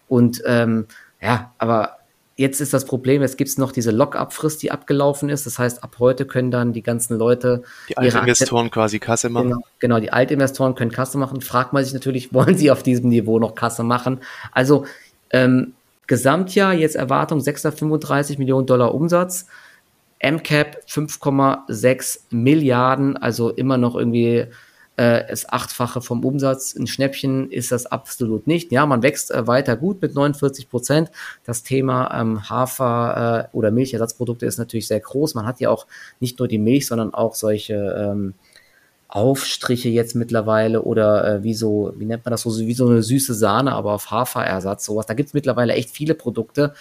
Und 0.09 0.42
ähm, 0.47 0.87
ja, 1.21 1.52
aber 1.59 1.98
Jetzt 2.38 2.61
ist 2.61 2.73
das 2.73 2.85
Problem, 2.85 3.21
es 3.23 3.37
gibt 3.37 3.59
noch 3.59 3.73
diese 3.73 3.90
Lock-up-Frist, 3.90 4.62
die 4.62 4.71
abgelaufen 4.71 5.28
ist. 5.28 5.45
Das 5.45 5.59
heißt, 5.59 5.83
ab 5.83 5.97
heute 5.99 6.25
können 6.25 6.52
dann 6.52 6.73
die 6.73 6.85
ganzen 6.85 7.18
Leute. 7.18 7.64
Die 7.88 7.97
Altinvestoren 7.97 8.71
quasi 8.71 9.00
Kasse 9.00 9.28
machen. 9.28 9.49
Genau, 9.49 9.61
genau, 9.80 9.99
die 9.99 10.12
Altinvestoren 10.12 10.76
können 10.76 10.92
Kasse 10.92 11.18
machen. 11.18 11.40
Fragt 11.40 11.73
man 11.73 11.83
sich 11.83 11.92
natürlich, 11.92 12.33
wollen 12.33 12.57
sie 12.57 12.71
auf 12.71 12.85
diesem 12.85 13.09
Niveau 13.09 13.40
noch 13.40 13.57
Kasse 13.57 13.83
machen? 13.83 14.21
Also 14.52 14.87
ähm, 15.30 15.73
Gesamtjahr 16.07 16.75
jetzt 16.75 16.95
Erwartung 16.95 17.40
635 17.40 18.38
Millionen 18.38 18.68
Dollar 18.68 18.95
Umsatz. 18.95 19.47
MCAP 20.23 20.85
5,6 20.88 22.21
Milliarden, 22.30 23.16
also 23.16 23.50
immer 23.50 23.78
noch 23.78 23.97
irgendwie 23.97 24.47
äh, 24.99 25.25
das 25.28 25.49
Achtfache 25.49 26.00
vom 26.00 26.25
Umsatz. 26.25 26.75
Ein 26.75 26.88
Schnäppchen 26.88 27.50
ist 27.52 27.71
das 27.71 27.87
absolut 27.87 28.49
nicht. 28.49 28.73
Ja, 28.73 28.85
man 28.85 29.02
wächst 29.02 29.31
äh, 29.31 29.47
weiter 29.47 29.76
gut 29.76 30.02
mit 30.02 30.14
49 30.14 30.69
Prozent. 30.69 31.11
Das 31.45 31.62
Thema 31.62 32.21
ähm, 32.21 32.50
Hafer 32.50 33.49
äh, 33.52 33.57
oder 33.57 33.71
Milchersatzprodukte 33.71 34.45
ist 34.45 34.59
natürlich 34.59 34.88
sehr 34.88 34.99
groß. 34.99 35.35
Man 35.35 35.47
hat 35.47 35.61
ja 35.61 35.71
auch 35.71 35.87
nicht 36.19 36.40
nur 36.40 36.49
die 36.49 36.59
Milch, 36.59 36.88
sondern 36.88 37.14
auch 37.14 37.37
solche 37.37 37.75
ähm, 37.75 38.35
Aufstriche 39.07 39.88
jetzt 39.88 40.17
mittlerweile 40.17 40.83
oder 40.83 41.37
äh, 41.37 41.43
wie 41.45 41.55
so, 41.55 41.95
wie 41.97 42.05
nennt 42.05 42.25
man 42.25 42.33
das 42.33 42.43
so, 42.43 42.59
wie 42.59 42.75
so 42.75 42.88
eine 42.88 43.02
süße 43.02 43.35
Sahne, 43.35 43.73
aber 43.73 43.93
auf 43.93 44.11
Haferersatz, 44.11 44.85
sowas. 44.85 45.07
Da 45.07 45.14
gibt's 45.14 45.33
mittlerweile 45.33 45.75
echt 45.75 45.90
viele 45.90 46.14
Produkte. 46.14 46.75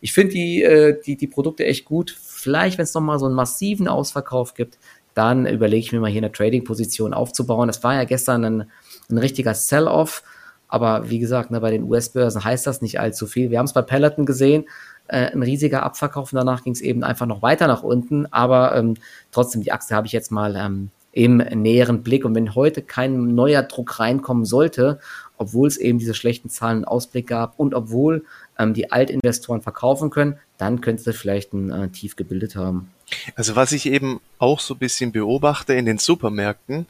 Ich 0.00 0.12
finde 0.12 0.34
die, 0.34 0.62
äh, 0.62 1.00
die, 1.04 1.16
die 1.16 1.26
Produkte 1.26 1.64
echt 1.66 1.84
gut. 1.86 2.16
Vielleicht, 2.22 2.78
wenn 2.78 2.84
es 2.84 2.94
nochmal 2.94 3.18
so 3.18 3.26
einen 3.26 3.34
massiven 3.34 3.88
Ausverkauf 3.88 4.54
gibt, 4.54 4.78
dann 5.14 5.46
überlege 5.46 5.80
ich 5.80 5.92
mir 5.92 6.00
mal 6.00 6.10
hier 6.10 6.20
eine 6.20 6.32
Trading-Position 6.32 7.14
aufzubauen. 7.14 7.68
Das 7.68 7.82
war 7.82 7.94
ja 7.94 8.04
gestern 8.04 8.44
ein 8.44 8.64
ein 9.10 9.18
richtiger 9.18 9.54
Sell-Off. 9.54 10.22
Aber 10.68 11.08
wie 11.08 11.18
gesagt, 11.18 11.50
ne, 11.50 11.60
bei 11.60 11.70
den 11.70 11.84
US-Börsen 11.84 12.42
heißt 12.42 12.66
das 12.66 12.82
nicht 12.82 12.98
allzu 12.98 13.26
viel. 13.26 13.50
Wir 13.50 13.58
haben 13.58 13.66
es 13.66 13.72
bei 13.72 13.82
Peloton 13.82 14.26
gesehen, 14.26 14.64
äh, 15.06 15.30
ein 15.30 15.42
riesiger 15.42 15.82
Abverkauf 15.82 16.32
und 16.32 16.36
danach 16.36 16.64
ging 16.64 16.72
es 16.72 16.80
eben 16.80 17.04
einfach 17.04 17.26
noch 17.26 17.42
weiter 17.42 17.66
nach 17.66 17.82
unten. 17.82 18.26
Aber 18.32 18.74
ähm, 18.74 18.94
trotzdem, 19.30 19.62
die 19.62 19.72
Aktie 19.72 19.94
habe 19.94 20.06
ich 20.06 20.12
jetzt 20.12 20.32
mal 20.32 20.56
ähm, 20.56 20.90
im 21.12 21.36
näheren 21.36 22.02
Blick. 22.02 22.24
Und 22.24 22.34
wenn 22.34 22.54
heute 22.54 22.82
kein 22.82 23.34
neuer 23.34 23.62
Druck 23.62 24.00
reinkommen 24.00 24.44
sollte, 24.44 24.98
obwohl 25.36 25.68
es 25.68 25.76
eben 25.76 25.98
diese 25.98 26.14
schlechten 26.14 26.48
Zahlen 26.48 26.78
und 26.78 26.84
Ausblick 26.86 27.28
gab 27.28 27.58
und 27.58 27.74
obwohl 27.74 28.24
ähm, 28.58 28.74
die 28.74 28.90
Altinvestoren 28.90 29.62
verkaufen 29.62 30.10
können, 30.10 30.38
dann 30.58 30.80
könnte 30.80 31.08
es 31.08 31.16
vielleicht 31.16 31.52
ein 31.52 31.70
äh, 31.70 31.88
Tief 31.88 32.16
gebildet 32.16 32.56
haben. 32.56 32.90
Also 33.36 33.56
was 33.56 33.72
ich 33.72 33.86
eben 33.86 34.20
auch 34.38 34.60
so 34.60 34.74
ein 34.74 34.78
bisschen 34.78 35.12
beobachte 35.12 35.74
in 35.74 35.86
den 35.86 35.98
Supermärkten, 35.98 36.86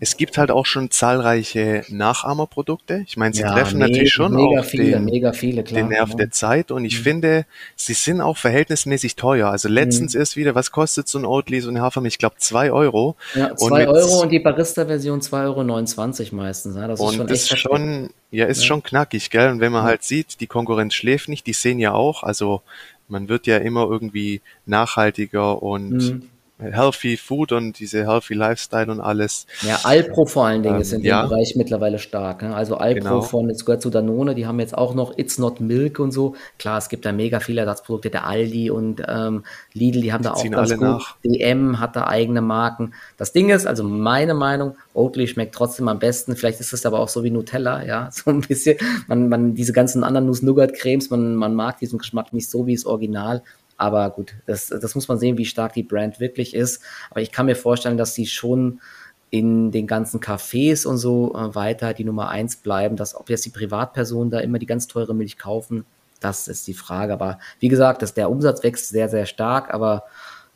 es 0.00 0.16
gibt 0.16 0.38
halt 0.38 0.50
auch 0.50 0.66
schon 0.66 0.90
zahlreiche 0.90 1.84
Nachahmerprodukte. 1.88 3.04
Ich 3.06 3.16
meine, 3.16 3.34
sie 3.34 3.42
ja, 3.42 3.52
treffen 3.52 3.78
mega, 3.78 3.88
natürlich 3.88 4.12
schon 4.12 4.34
mega 4.34 4.60
auf 4.60 4.66
viele, 4.66 4.90
den, 4.92 5.04
mega 5.04 5.32
viele, 5.32 5.62
klar, 5.64 5.80
den 5.80 5.88
Nerv 5.88 6.10
ja. 6.10 6.16
der 6.16 6.30
Zeit 6.30 6.70
und 6.70 6.84
ich 6.84 6.98
mhm. 7.00 7.02
finde, 7.02 7.46
sie 7.76 7.94
sind 7.94 8.20
auch 8.20 8.36
verhältnismäßig 8.36 9.16
teuer. 9.16 9.50
Also 9.50 9.68
letztens 9.68 10.14
mhm. 10.14 10.20
ist 10.20 10.36
wieder, 10.36 10.54
was 10.54 10.70
kostet 10.70 11.08
so 11.08 11.18
ein 11.18 11.24
Oatly, 11.24 11.60
so 11.60 11.70
eine 11.70 11.80
Hafermilch? 11.80 12.14
Ich 12.14 12.18
glaube 12.18 12.36
zwei 12.38 12.70
Euro. 12.70 13.16
Ja, 13.34 13.54
zwei 13.56 13.88
und 13.88 13.96
Euro 13.96 14.22
und 14.22 14.30
die 14.30 14.38
Barista-Version 14.38 15.20
2,29 15.20 16.32
Euro 16.32 16.36
meistens. 16.36 16.76
Ja, 16.76 16.86
das 16.86 17.00
ist 17.00 17.06
und 17.06 17.14
schon 17.14 17.26
das 17.26 17.42
ist 17.42 17.58
schon, 17.58 18.10
ja, 18.30 18.46
ist 18.46 18.64
schon 18.64 18.82
knackig, 18.82 19.30
gell? 19.30 19.50
Und 19.50 19.60
wenn 19.60 19.72
man 19.72 19.82
halt 19.82 20.04
sieht, 20.04 20.40
die 20.40 20.46
Konkurrenz 20.46 20.94
schläft 20.94 21.28
nicht, 21.28 21.46
die 21.46 21.52
sehen 21.52 21.78
ja 21.78 21.92
auch, 21.92 22.22
also 22.22 22.62
man 23.08 23.28
wird 23.28 23.46
ja 23.46 23.58
immer 23.58 23.88
irgendwie 23.88 24.40
nachhaltiger 24.66 25.62
und 25.62 25.90
mhm. 25.90 26.30
Healthy 26.58 27.16
Food 27.16 27.52
und 27.52 27.78
diese 27.78 28.06
Healthy 28.06 28.34
Lifestyle 28.34 28.90
und 28.90 29.00
alles. 29.00 29.46
Ja, 29.62 29.80
Alpro 29.84 30.26
vor 30.26 30.46
allen 30.46 30.62
Dingen 30.62 30.76
ähm, 30.76 30.80
ist 30.80 30.92
in 30.92 31.02
ja. 31.02 31.22
dem 31.22 31.30
Bereich 31.30 31.54
mittlerweile 31.54 31.98
stark. 31.98 32.42
Ne? 32.42 32.54
Also 32.54 32.76
Alpro 32.76 33.00
genau. 33.00 33.22
von, 33.22 33.48
jetzt 33.48 33.64
gehört 33.64 33.82
zu 33.82 33.90
Danone, 33.90 34.34
die 34.34 34.46
haben 34.46 34.58
jetzt 34.58 34.76
auch 34.76 34.94
noch 34.94 35.16
It's 35.16 35.38
Not 35.38 35.60
Milk 35.60 36.00
und 36.00 36.10
so. 36.10 36.34
Klar, 36.58 36.78
es 36.78 36.88
gibt 36.88 37.04
da 37.06 37.12
mega 37.12 37.38
viele 37.38 37.60
Ersatzprodukte, 37.60 38.10
der 38.10 38.26
Aldi 38.26 38.70
und 38.70 39.02
ähm, 39.06 39.44
Lidl, 39.72 40.00
die 40.00 40.12
haben 40.12 40.22
die 40.22 40.28
da 40.28 40.34
auch 40.34 40.50
ganz 40.50 40.70
gut. 40.70 40.80
Nach. 40.80 41.16
DM 41.24 41.78
hat 41.78 41.94
da 41.94 42.08
eigene 42.08 42.40
Marken. 42.40 42.92
Das 43.16 43.32
Ding 43.32 43.50
ist, 43.50 43.66
also 43.66 43.84
meine 43.84 44.34
Meinung, 44.34 44.74
Oatly 44.94 45.28
schmeckt 45.28 45.54
trotzdem 45.54 45.86
am 45.86 46.00
besten. 46.00 46.34
Vielleicht 46.34 46.58
ist 46.60 46.72
es 46.72 46.84
aber 46.84 46.98
auch 46.98 47.08
so 47.08 47.22
wie 47.22 47.30
Nutella, 47.30 47.84
ja, 47.84 48.10
so 48.12 48.30
ein 48.30 48.40
bisschen. 48.40 48.78
Man, 49.06 49.28
man, 49.28 49.54
diese 49.54 49.72
ganzen 49.72 50.02
anderen 50.02 50.26
Nuss-Nougat-Cremes, 50.26 51.10
man, 51.10 51.36
man 51.36 51.54
mag 51.54 51.78
diesen 51.78 51.98
Geschmack 51.98 52.32
nicht 52.32 52.50
so 52.50 52.66
wie 52.66 52.74
das 52.74 52.84
Original. 52.84 53.42
Aber 53.78 54.10
gut, 54.10 54.34
das, 54.46 54.66
das 54.66 54.94
muss 54.94 55.08
man 55.08 55.18
sehen, 55.18 55.38
wie 55.38 55.46
stark 55.46 55.72
die 55.72 55.84
Brand 55.84 56.20
wirklich 56.20 56.54
ist. 56.54 56.82
Aber 57.10 57.22
ich 57.22 57.32
kann 57.32 57.46
mir 57.46 57.56
vorstellen, 57.56 57.96
dass 57.96 58.14
sie 58.14 58.26
schon 58.26 58.80
in 59.30 59.70
den 59.70 59.86
ganzen 59.86 60.20
Cafés 60.20 60.86
und 60.86 60.98
so 60.98 61.34
äh, 61.34 61.54
weiter 61.54 61.94
die 61.94 62.04
Nummer 62.04 62.28
eins 62.28 62.56
bleiben, 62.56 62.96
dass 62.96 63.14
ob 63.14 63.30
jetzt 63.30 63.44
die 63.44 63.50
Privatpersonen 63.50 64.30
da 64.30 64.40
immer 64.40 64.58
die 64.58 64.66
ganz 64.66 64.88
teure 64.88 65.14
Milch 65.14 65.38
kaufen, 65.38 65.84
das 66.20 66.48
ist 66.48 66.66
die 66.66 66.74
Frage. 66.74 67.12
Aber 67.12 67.38
wie 67.60 67.68
gesagt, 67.68 68.02
dass 68.02 68.14
der 68.14 68.30
Umsatz 68.30 68.62
wächst 68.62 68.88
sehr, 68.88 69.08
sehr 69.08 69.26
stark, 69.26 69.72
aber 69.72 70.04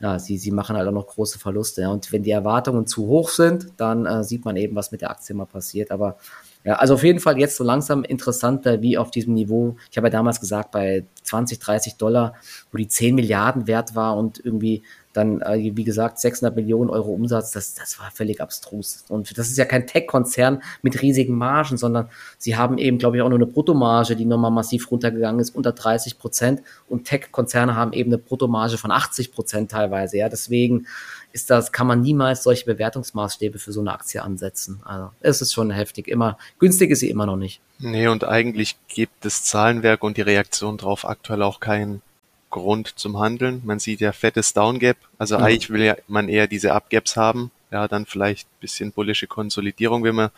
ja, 0.01 0.19
sie, 0.19 0.37
sie 0.37 0.51
machen 0.51 0.77
halt 0.77 0.89
auch 0.89 0.93
noch 0.93 1.07
große 1.07 1.39
Verluste. 1.39 1.89
Und 1.89 2.11
wenn 2.11 2.25
die 2.25 2.33
Erwartungen 2.33 2.89
zu 2.89 3.07
hoch 3.07 3.29
sind, 3.29 3.69
dann 3.77 4.05
äh, 4.05 4.25
sieht 4.25 4.45
man 4.45 4.57
eben, 4.57 4.75
was 4.75 4.91
mit 4.91 5.01
der 5.01 5.11
Aktie 5.11 5.35
mal 5.35 5.47
passiert. 5.47 5.93
Aber 5.93 6.17
ja, 6.65 6.75
also 6.75 6.95
auf 6.95 7.03
jeden 7.03 7.19
Fall 7.19 7.39
jetzt 7.39 7.57
so 7.57 7.65
langsam 7.65 8.05
interessanter 8.05 8.83
wie 8.83 8.97
auf 8.97 9.11
diesem 9.11 9.35
Niveau. 9.35 9.77
Ich 9.91 9.97
habe 9.97 10.07
ja 10.07 10.11
damals 10.11 10.41
gesagt, 10.41 10.71
bei 10.71 11.05
20, 11.25 11.59
30 11.59 11.97
Dollar, 11.97 12.35
wo 12.71 12.79
die 12.79 12.87
10 12.87 13.15
Milliarden 13.15 13.67
wert 13.67 13.97
war 13.97 14.17
und 14.17 14.45
irgendwie 14.45 14.83
dann, 15.13 15.43
äh, 15.43 15.73
wie 15.75 15.85
gesagt, 15.85 16.19
600 16.19 16.57
Millionen 16.57 16.89
Euro 16.89 17.13
Umsatz, 17.13 17.51
das, 17.51 17.75
das 17.75 17.99
war 17.99 18.11
völlig 18.11 18.41
abstrus. 18.41 19.05
Und 19.09 19.37
das 19.37 19.49
ist 19.49 19.59
ja 19.59 19.65
kein 19.65 19.87
Tech-Konzern 19.87 20.63
mit 20.83 21.03
riesigen 21.03 21.37
Margen, 21.37 21.77
sondern 21.77 22.09
sie 22.39 22.57
haben 22.57 22.79
eben, 22.79 22.99
glaube 22.99 23.17
ich, 23.17 23.23
auch 23.23 23.29
nur 23.29 23.39
eine 23.39 23.47
Bruttomarge, 23.47 24.17
die 24.17 24.25
nochmal 24.25 24.51
massiv 24.51 24.91
runtergegangen 24.91 25.41
ist, 25.41 25.55
unter 25.55 25.73
30 25.73 26.19
Prozent. 26.19 26.63
Und 26.89 27.05
Tech-Konzerne 27.05 27.77
haben 27.77 27.93
eben 27.93 28.11
eine 28.11 28.19
Bruttomarge 28.19 28.79
von 28.79 28.91
80 28.91 29.33
Prozent 29.33 29.71
teilweise. 29.71 30.17
Ja, 30.17 30.29
deswegen 30.29 30.87
ist 31.33 31.51
das, 31.51 31.73
kann 31.73 31.87
man 31.87 32.01
niemals 32.01 32.43
solche 32.43 32.65
Bewertungsmaßstäbe 32.67 33.59
für 33.59 33.73
so 33.73 33.81
eine 33.81 33.93
Aktie 33.93 34.23
ansetzen. 34.23 34.81
Also 34.85 35.11
es 35.21 35.43
ist 35.43 35.53
schon 35.53 35.71
heftig. 35.71 36.09
Immer, 36.09 36.39
günstig 36.59 36.91
ist 36.91 37.01
sie 37.01 37.11
immer 37.11 37.27
noch 37.27 37.37
nicht. 37.37 37.61
Nee, 37.79 38.09
und 38.09 38.25
eigentlich 38.25 38.77
gibt 38.89 39.25
das 39.25 39.45
Zahlenwerk 39.45 40.03
und 40.03 40.17
die 40.17 40.23
Reaktion 40.23 40.79
darauf 40.79 41.07
aktuell 41.07 41.43
auch 41.43 41.61
keinen 41.61 42.03
Grund 42.51 42.99
zum 42.99 43.19
Handeln. 43.19 43.63
Man 43.65 43.79
sieht 43.79 44.01
ja 44.01 44.13
fettes 44.13 44.53
Downgap. 44.53 44.97
Also 45.19 45.39
mhm. 45.39 45.45
eigentlich 45.45 45.71
will 45.71 45.83
ja 45.83 45.97
man 46.07 46.29
eher 46.29 46.47
diese 46.47 46.73
Upgaps 46.73 47.17
haben 47.17 47.51
ja, 47.73 47.89
dann 47.89 48.05
vielleicht 48.05 48.47
bisschen 48.61 48.93
bullische 48.93 49.27
Konsolidierung, 49.27 50.05
wenn 50.05 50.15
man 50.15 50.31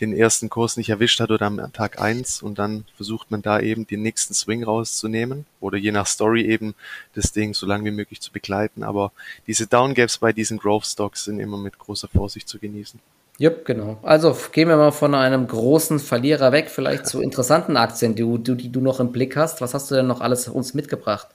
den 0.00 0.12
ersten 0.12 0.50
Kurs 0.50 0.76
nicht 0.76 0.88
erwischt 0.88 1.20
hat 1.20 1.30
oder 1.30 1.46
am 1.46 1.72
Tag 1.72 2.00
eins 2.00 2.42
und 2.42 2.58
dann 2.58 2.84
versucht 2.96 3.30
man 3.30 3.42
da 3.42 3.60
eben 3.60 3.86
den 3.86 4.02
nächsten 4.02 4.34
Swing 4.34 4.64
rauszunehmen 4.64 5.46
oder 5.60 5.78
je 5.78 5.92
nach 5.92 6.06
Story 6.06 6.42
eben 6.42 6.74
das 7.14 7.32
Ding 7.32 7.54
so 7.54 7.66
lange 7.66 7.84
wie 7.84 7.94
möglich 7.94 8.20
zu 8.20 8.32
begleiten. 8.32 8.82
Aber 8.82 9.12
diese 9.46 9.66
Downgaps 9.66 10.18
bei 10.18 10.32
diesen 10.32 10.58
Growth 10.58 10.86
Stocks 10.86 11.24
sind 11.24 11.38
immer 11.38 11.58
mit 11.58 11.78
großer 11.78 12.08
Vorsicht 12.08 12.48
zu 12.48 12.58
genießen. 12.58 13.00
Jupp, 13.38 13.64
genau. 13.64 13.98
Also 14.02 14.36
gehen 14.52 14.68
wir 14.68 14.76
mal 14.76 14.92
von 14.92 15.14
einem 15.14 15.48
großen 15.48 15.98
Verlierer 15.98 16.52
weg, 16.52 16.70
vielleicht 16.70 17.06
zu 17.06 17.20
interessanten 17.20 17.76
Aktien, 17.76 18.14
die, 18.14 18.24
die, 18.38 18.54
die 18.54 18.70
du 18.70 18.80
noch 18.80 19.00
im 19.00 19.10
Blick 19.10 19.36
hast. 19.36 19.60
Was 19.60 19.74
hast 19.74 19.90
du 19.90 19.96
denn 19.96 20.06
noch 20.06 20.20
alles 20.20 20.46
uns 20.46 20.74
mitgebracht? 20.74 21.28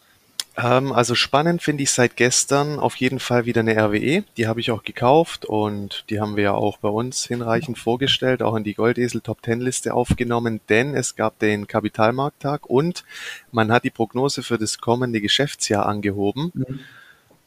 Ähm, 0.61 0.91
also 0.91 1.15
spannend 1.15 1.61
finde 1.61 1.83
ich 1.83 1.91
seit 1.91 2.15
gestern 2.15 2.79
auf 2.79 2.95
jeden 2.95 3.19
Fall 3.19 3.45
wieder 3.45 3.61
eine 3.61 3.75
RWE. 3.77 4.23
Die 4.37 4.47
habe 4.47 4.59
ich 4.59 4.71
auch 4.71 4.83
gekauft 4.83 5.45
und 5.45 6.05
die 6.09 6.19
haben 6.19 6.35
wir 6.35 6.43
ja 6.43 6.53
auch 6.53 6.77
bei 6.77 6.89
uns 6.89 7.25
hinreichend 7.25 7.77
vorgestellt, 7.77 8.41
auch 8.41 8.55
in 8.55 8.63
die 8.63 8.73
Goldesel 8.73 9.21
Top 9.21 9.43
10 9.43 9.61
Liste 9.61 9.93
aufgenommen, 9.93 10.59
denn 10.69 10.95
es 10.95 11.15
gab 11.15 11.39
den 11.39 11.67
Kapitalmarkttag 11.67 12.65
und 12.65 13.05
man 13.51 13.71
hat 13.71 13.83
die 13.83 13.89
Prognose 13.89 14.43
für 14.43 14.57
das 14.57 14.79
kommende 14.79 15.21
Geschäftsjahr 15.21 15.85
angehoben. 15.85 16.51
Mhm. 16.53 16.79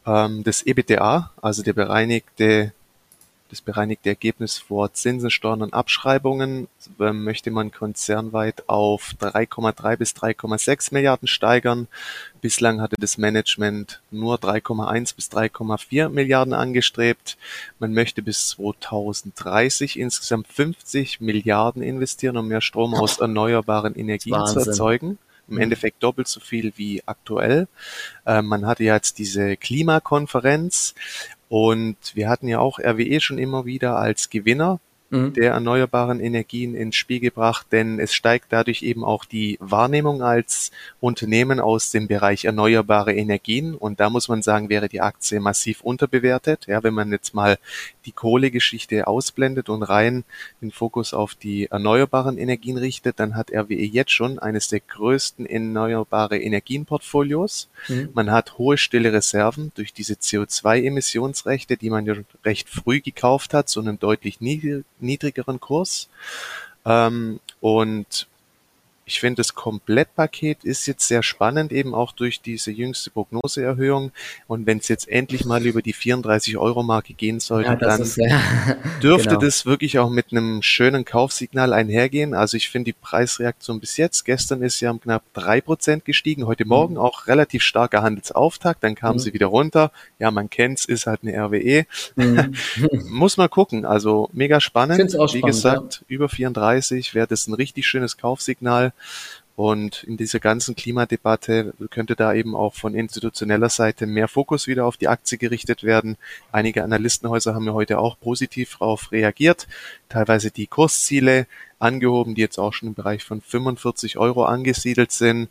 Ähm, 0.07 0.45
das 0.45 0.63
EBITDA, 0.63 1.33
also 1.41 1.63
der 1.63 1.75
bereinigte 1.75 2.73
das 3.53 3.61
bereinigte 3.61 4.09
Ergebnis 4.09 4.57
vor 4.57 4.95
Zinsen, 4.95 5.31
Steuern 5.31 5.61
und 5.61 5.75
Abschreibungen 5.75 6.69
ähm, 6.99 7.23
möchte 7.23 7.51
man 7.51 7.71
konzernweit 7.71 8.67
auf 8.67 9.13
3,3 9.21 9.97
bis 9.99 10.13
3,6 10.13 10.95
Milliarden 10.95 11.29
steigern. 11.29 11.87
Bislang 12.41 12.81
hatte 12.81 12.97
das 12.99 13.19
Management 13.19 14.01
nur 14.11 14.37
3,1 14.37 15.15
bis 15.15 15.29
3,4 15.31 16.09
Milliarden 16.09 16.55
angestrebt. 16.55 17.37
Man 17.79 17.93
möchte 17.93 18.23
bis 18.23 18.49
2030 18.49 19.99
insgesamt 19.99 20.49
50 20.49 21.21
Milliarden 21.21 21.83
investieren, 21.83 22.39
um 22.39 22.49
mehr 22.49 22.63
Strom 22.63 22.95
aus 22.95 23.19
erneuerbaren 23.19 23.95
Energien 23.95 24.33
Wahnsinn. 24.33 24.63
zu 24.63 24.71
erzeugen 24.71 25.19
im 25.49 25.57
mhm. 25.57 25.63
Endeffekt 25.63 26.03
doppelt 26.03 26.29
so 26.29 26.41
viel 26.41 26.73
wie 26.77 27.03
aktuell. 27.05 27.69
Ähm, 28.25 28.47
man 28.47 28.67
hatte 28.67 28.85
jetzt 28.85 29.19
diese 29.19 29.57
Klimakonferenz 29.57 30.95
und 31.53 31.99
wir 32.15 32.31
hatten 32.31 32.49
ja 32.49 32.61
auch 32.61 32.79
RWE 32.79 33.21
schon 33.21 33.37
immer 33.37 33.67
wieder 33.67 33.99
als 33.99 34.31
Gewinner 34.31 34.81
mhm. 35.13 35.33
der 35.35 35.53
erneuerbaren 35.53 36.19
Energien 36.19 36.75
ins 36.75 36.97
Spiel 36.97 37.21
gebracht, 37.21 37.67
denn 37.71 38.01
es 38.01 38.15
steigt 38.15 38.47
dadurch 38.51 38.83
eben 38.83 39.05
auch 39.05 39.25
die 39.25 39.59
Wahrnehmung 39.61 40.23
als 40.23 40.73
Unternehmen 41.01 41.61
aus 41.61 41.91
dem 41.91 42.09
Bereich 42.09 42.45
erneuerbare 42.45 43.15
Energien. 43.15 43.75
Und 43.75 44.01
da 44.01 44.11
muss 44.11 44.29
man 44.29 44.43
sagen, 44.43 44.69
wäre 44.69 44.89
die 44.89 45.01
Aktie 45.01 45.39
massiv 45.39 45.83
unterbewertet. 45.83 46.67
Ja, 46.67 46.83
wenn 46.83 46.95
man 46.95 47.13
jetzt 47.13 47.35
mal 47.35 47.59
die 48.07 48.13
Kohlegeschichte 48.13 49.07
ausblendet 49.07 49.69
und 49.69 49.83
rein 49.83 50.25
den 50.61 50.73
Fokus 50.73 51.15
auf 51.15 51.35
die 51.35 51.67
erneuerbaren 51.71 52.39
Energien 52.39 52.79
richtet, 52.79 53.21
dann 53.21 53.37
hat 53.37 53.53
RWE 53.53 53.75
jetzt 53.75 54.13
schon 54.13 54.39
eines 54.39 54.69
der 54.69 54.81
größten 54.81 55.47
erneuerbare 55.47 56.39
Energienportfolios. 56.39 57.69
Mhm. 57.89 58.09
Man 58.15 58.31
hat 58.31 58.59
hohe 58.59 58.79
stille 58.79 59.13
Reserven 59.13 59.73
durch 59.75 59.93
diese 59.93 60.15
CO2-Emissionsrechte, 60.15 61.77
die 61.77 61.91
man 61.91 62.07
ja 62.07 62.15
recht 62.45 62.69
früh 62.69 63.01
gekauft 63.01 63.55
hat, 63.55 63.69
zu 63.69 63.81
einem 63.81 63.99
deutlich 63.99 64.41
niedrigeren 65.03 65.61
Kurs. 65.61 66.09
Ähm, 66.85 67.41
und 67.61 68.27
ich 69.05 69.21
finde, 69.21 69.41
das 69.41 69.55
Komplettpaket 69.55 70.65
ist 70.65 70.87
jetzt 70.87 71.09
sehr 71.09 71.23
spannend, 71.23 71.73
eben 71.73 71.95
auch 71.95 72.13
durch 72.13 72.41
diese 72.41 72.71
jüngste 72.71 73.11
Prognoseerhöhung. 73.11 74.13
Und 74.47 74.67
wenn 74.67 74.79
es 74.79 74.89
jetzt 74.89 75.09
endlich 75.09 75.45
mal 75.45 75.67
über 75.67 75.83
die 75.83 75.95
34-Euro-Marke 75.95 77.15
gehen 77.15 77.41
sollte, 77.41 77.71
ja, 77.71 77.77
dann 77.77 78.03
ist, 78.03 78.17
ja. 78.17 78.41
dürfte 79.03 79.31
genau. 79.31 79.41
das 79.41 79.67
wirklich 79.67 79.99
auch 79.99 80.11
mit 80.11 80.31
einem 80.31 80.63
schönen 80.63 81.05
Kaufsignal 81.05 81.73
einhergehen. 81.73 82.33
Also 82.33 82.57
ich 82.57 82.71
finde 82.71 82.93
die 82.93 82.99
Preisreaktion 83.01 83.81
bis 83.81 83.97
jetzt, 83.97 84.25
gestern 84.25 84.63
ist 84.63 84.79
sie 84.79 84.87
um 84.87 85.01
knapp 85.01 85.25
drei 85.33 85.61
Prozent 85.61 86.05
gestiegen, 86.05 86.47
heute 86.47 86.65
Morgen 86.65 86.95
mhm. 86.95 87.01
auch 87.01 87.27
relativ 87.27 87.63
starker 87.63 88.03
Handelsauftakt, 88.03 88.85
dann 88.85 88.95
kam 88.95 89.17
mhm. 89.17 89.19
sie 89.19 89.33
wieder 89.33 89.47
runter. 89.47 89.91
Ja, 90.21 90.31
man 90.31 90.49
kennt's, 90.49 90.85
ist 90.85 91.07
halt 91.07 91.21
eine 91.23 91.37
RWE. 91.37 91.87
Mhm. 92.17 92.55
Muss 93.09 93.37
mal 93.37 93.49
gucken. 93.49 93.85
Also 93.85 94.31
mega 94.33 94.61
spannend. 94.61 95.13
Wie 95.13 95.29
spannend, 95.29 95.47
gesagt, 95.47 95.95
ja. 95.95 96.15
über 96.15 96.29
34 96.29 97.15
wäre 97.15 97.27
das 97.27 97.47
ein 97.49 97.55
richtig 97.55 97.87
schönes 97.87 98.17
Kaufsignal. 98.17 98.93
Und 99.55 100.03
in 100.05 100.17
dieser 100.17 100.41
ganzen 100.41 100.75
Klimadebatte 100.75 101.75
könnte 101.91 102.17
da 102.17 102.33
eben 102.33 102.57
auch 102.57 102.75
von 102.75 102.95
institutioneller 102.95 103.69
Seite 103.69 104.07
mehr 104.07 104.27
Fokus 104.27 104.67
wieder 104.67 104.87
auf 104.87 104.97
die 104.97 105.09
Aktie 105.09 105.37
gerichtet 105.37 105.83
werden. 105.83 106.17
Einige 106.53 106.83
Analystenhäuser 106.83 107.55
haben 107.55 107.67
ja 107.67 107.75
heute 107.75 107.99
auch 107.99 108.19
positiv 108.19 108.79
darauf 108.79 109.13
reagiert, 109.13 109.69
teilweise 110.09 110.51
die 110.51 110.67
Kursziele 110.67 111.47
angehoben, 111.79 112.35
die 112.35 112.41
jetzt 112.41 112.59
auch 112.59 112.73
schon 112.73 112.89
im 112.89 112.95
Bereich 112.95 113.25
von 113.25 113.43
45 113.43 114.17
Euro 114.17 114.45
angesiedelt 114.45 115.13
sind. 115.13 115.49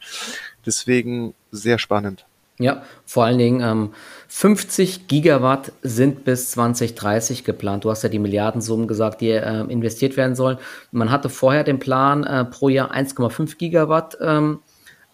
Deswegen 0.65 1.35
sehr 1.51 1.77
spannend. 1.77 2.25
Ja, 2.61 2.83
vor 3.05 3.25
allen 3.25 3.37
Dingen 3.37 3.61
ähm, 3.61 3.93
50 4.27 5.07
Gigawatt 5.07 5.71
sind 5.81 6.23
bis 6.23 6.51
2030 6.51 7.43
geplant. 7.43 7.83
Du 7.83 7.89
hast 7.89 8.03
ja 8.03 8.09
die 8.09 8.19
Milliardensummen 8.19 8.87
gesagt, 8.87 9.21
die 9.21 9.31
äh, 9.31 9.61
investiert 9.67 10.15
werden 10.15 10.35
sollen. 10.35 10.57
Man 10.91 11.11
hatte 11.11 11.29
vorher 11.29 11.63
den 11.63 11.79
Plan, 11.79 12.23
äh, 12.23 12.45
pro 12.45 12.69
Jahr 12.69 12.93
1,5 12.93 13.57
Gigawatt 13.57 14.17
ähm, 14.21 14.59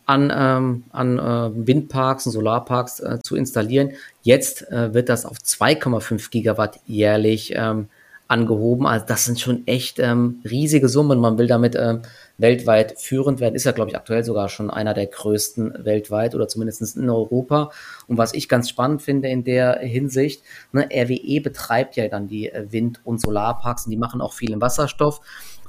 an, 0.06 0.32
ähm, 0.36 0.84
an 0.92 1.20
äh, 1.20 1.68
Windparks 1.68 2.26
und 2.26 2.32
Solarparks 2.32 3.00
äh, 3.00 3.20
zu 3.22 3.36
installieren. 3.36 3.92
Jetzt 4.22 4.70
äh, 4.72 4.94
wird 4.94 5.10
das 5.10 5.26
auf 5.26 5.38
2,5 5.38 6.30
Gigawatt 6.30 6.80
jährlich 6.86 7.54
ähm, 7.56 7.90
angehoben. 8.28 8.86
Also 8.88 9.06
das 9.06 9.26
sind 9.26 9.40
schon 9.40 9.68
echt 9.68 10.00
ähm, 10.00 10.42
riesige 10.50 10.90
Summen. 10.90 11.20
Man 11.20 11.38
will 11.38 11.48
damit 11.48 11.76
ähm, 11.76 12.02
weltweit 12.38 13.00
führend 13.00 13.40
werden. 13.40 13.56
Ist 13.56 13.66
ja, 13.66 13.72
glaube 13.72 13.90
ich, 13.90 13.98
aktuell 13.98 14.24
sogar 14.24 14.50
schon 14.50 14.70
einer 14.70 14.94
der 14.94 15.08
größten 15.08 15.86
weltweit 15.86 16.36
oder 16.36 16.48
zumindest 16.48 16.96
in 16.96 17.10
Europa. 17.10 17.72
Und 18.08 18.18
was 18.18 18.34
ich 18.34 18.48
ganz 18.48 18.70
spannend 18.70 19.02
finde 19.02 19.30
in 19.30 19.44
der 19.44 19.80
Hinsicht, 19.80 20.44
ne, 20.72 20.88
RWE 20.92 21.42
betreibt 21.42 21.96
ja 21.96 22.08
dann 22.08 22.28
die 22.28 22.52
Wind- 22.70 23.02
und 23.04 23.22
Solarparks 23.22 23.86
und 23.86 23.92
die 23.92 23.98
machen 23.98 24.22
auch 24.22 24.34
viel 24.34 24.52
im 24.52 24.62
Wasserstoff. 24.62 25.22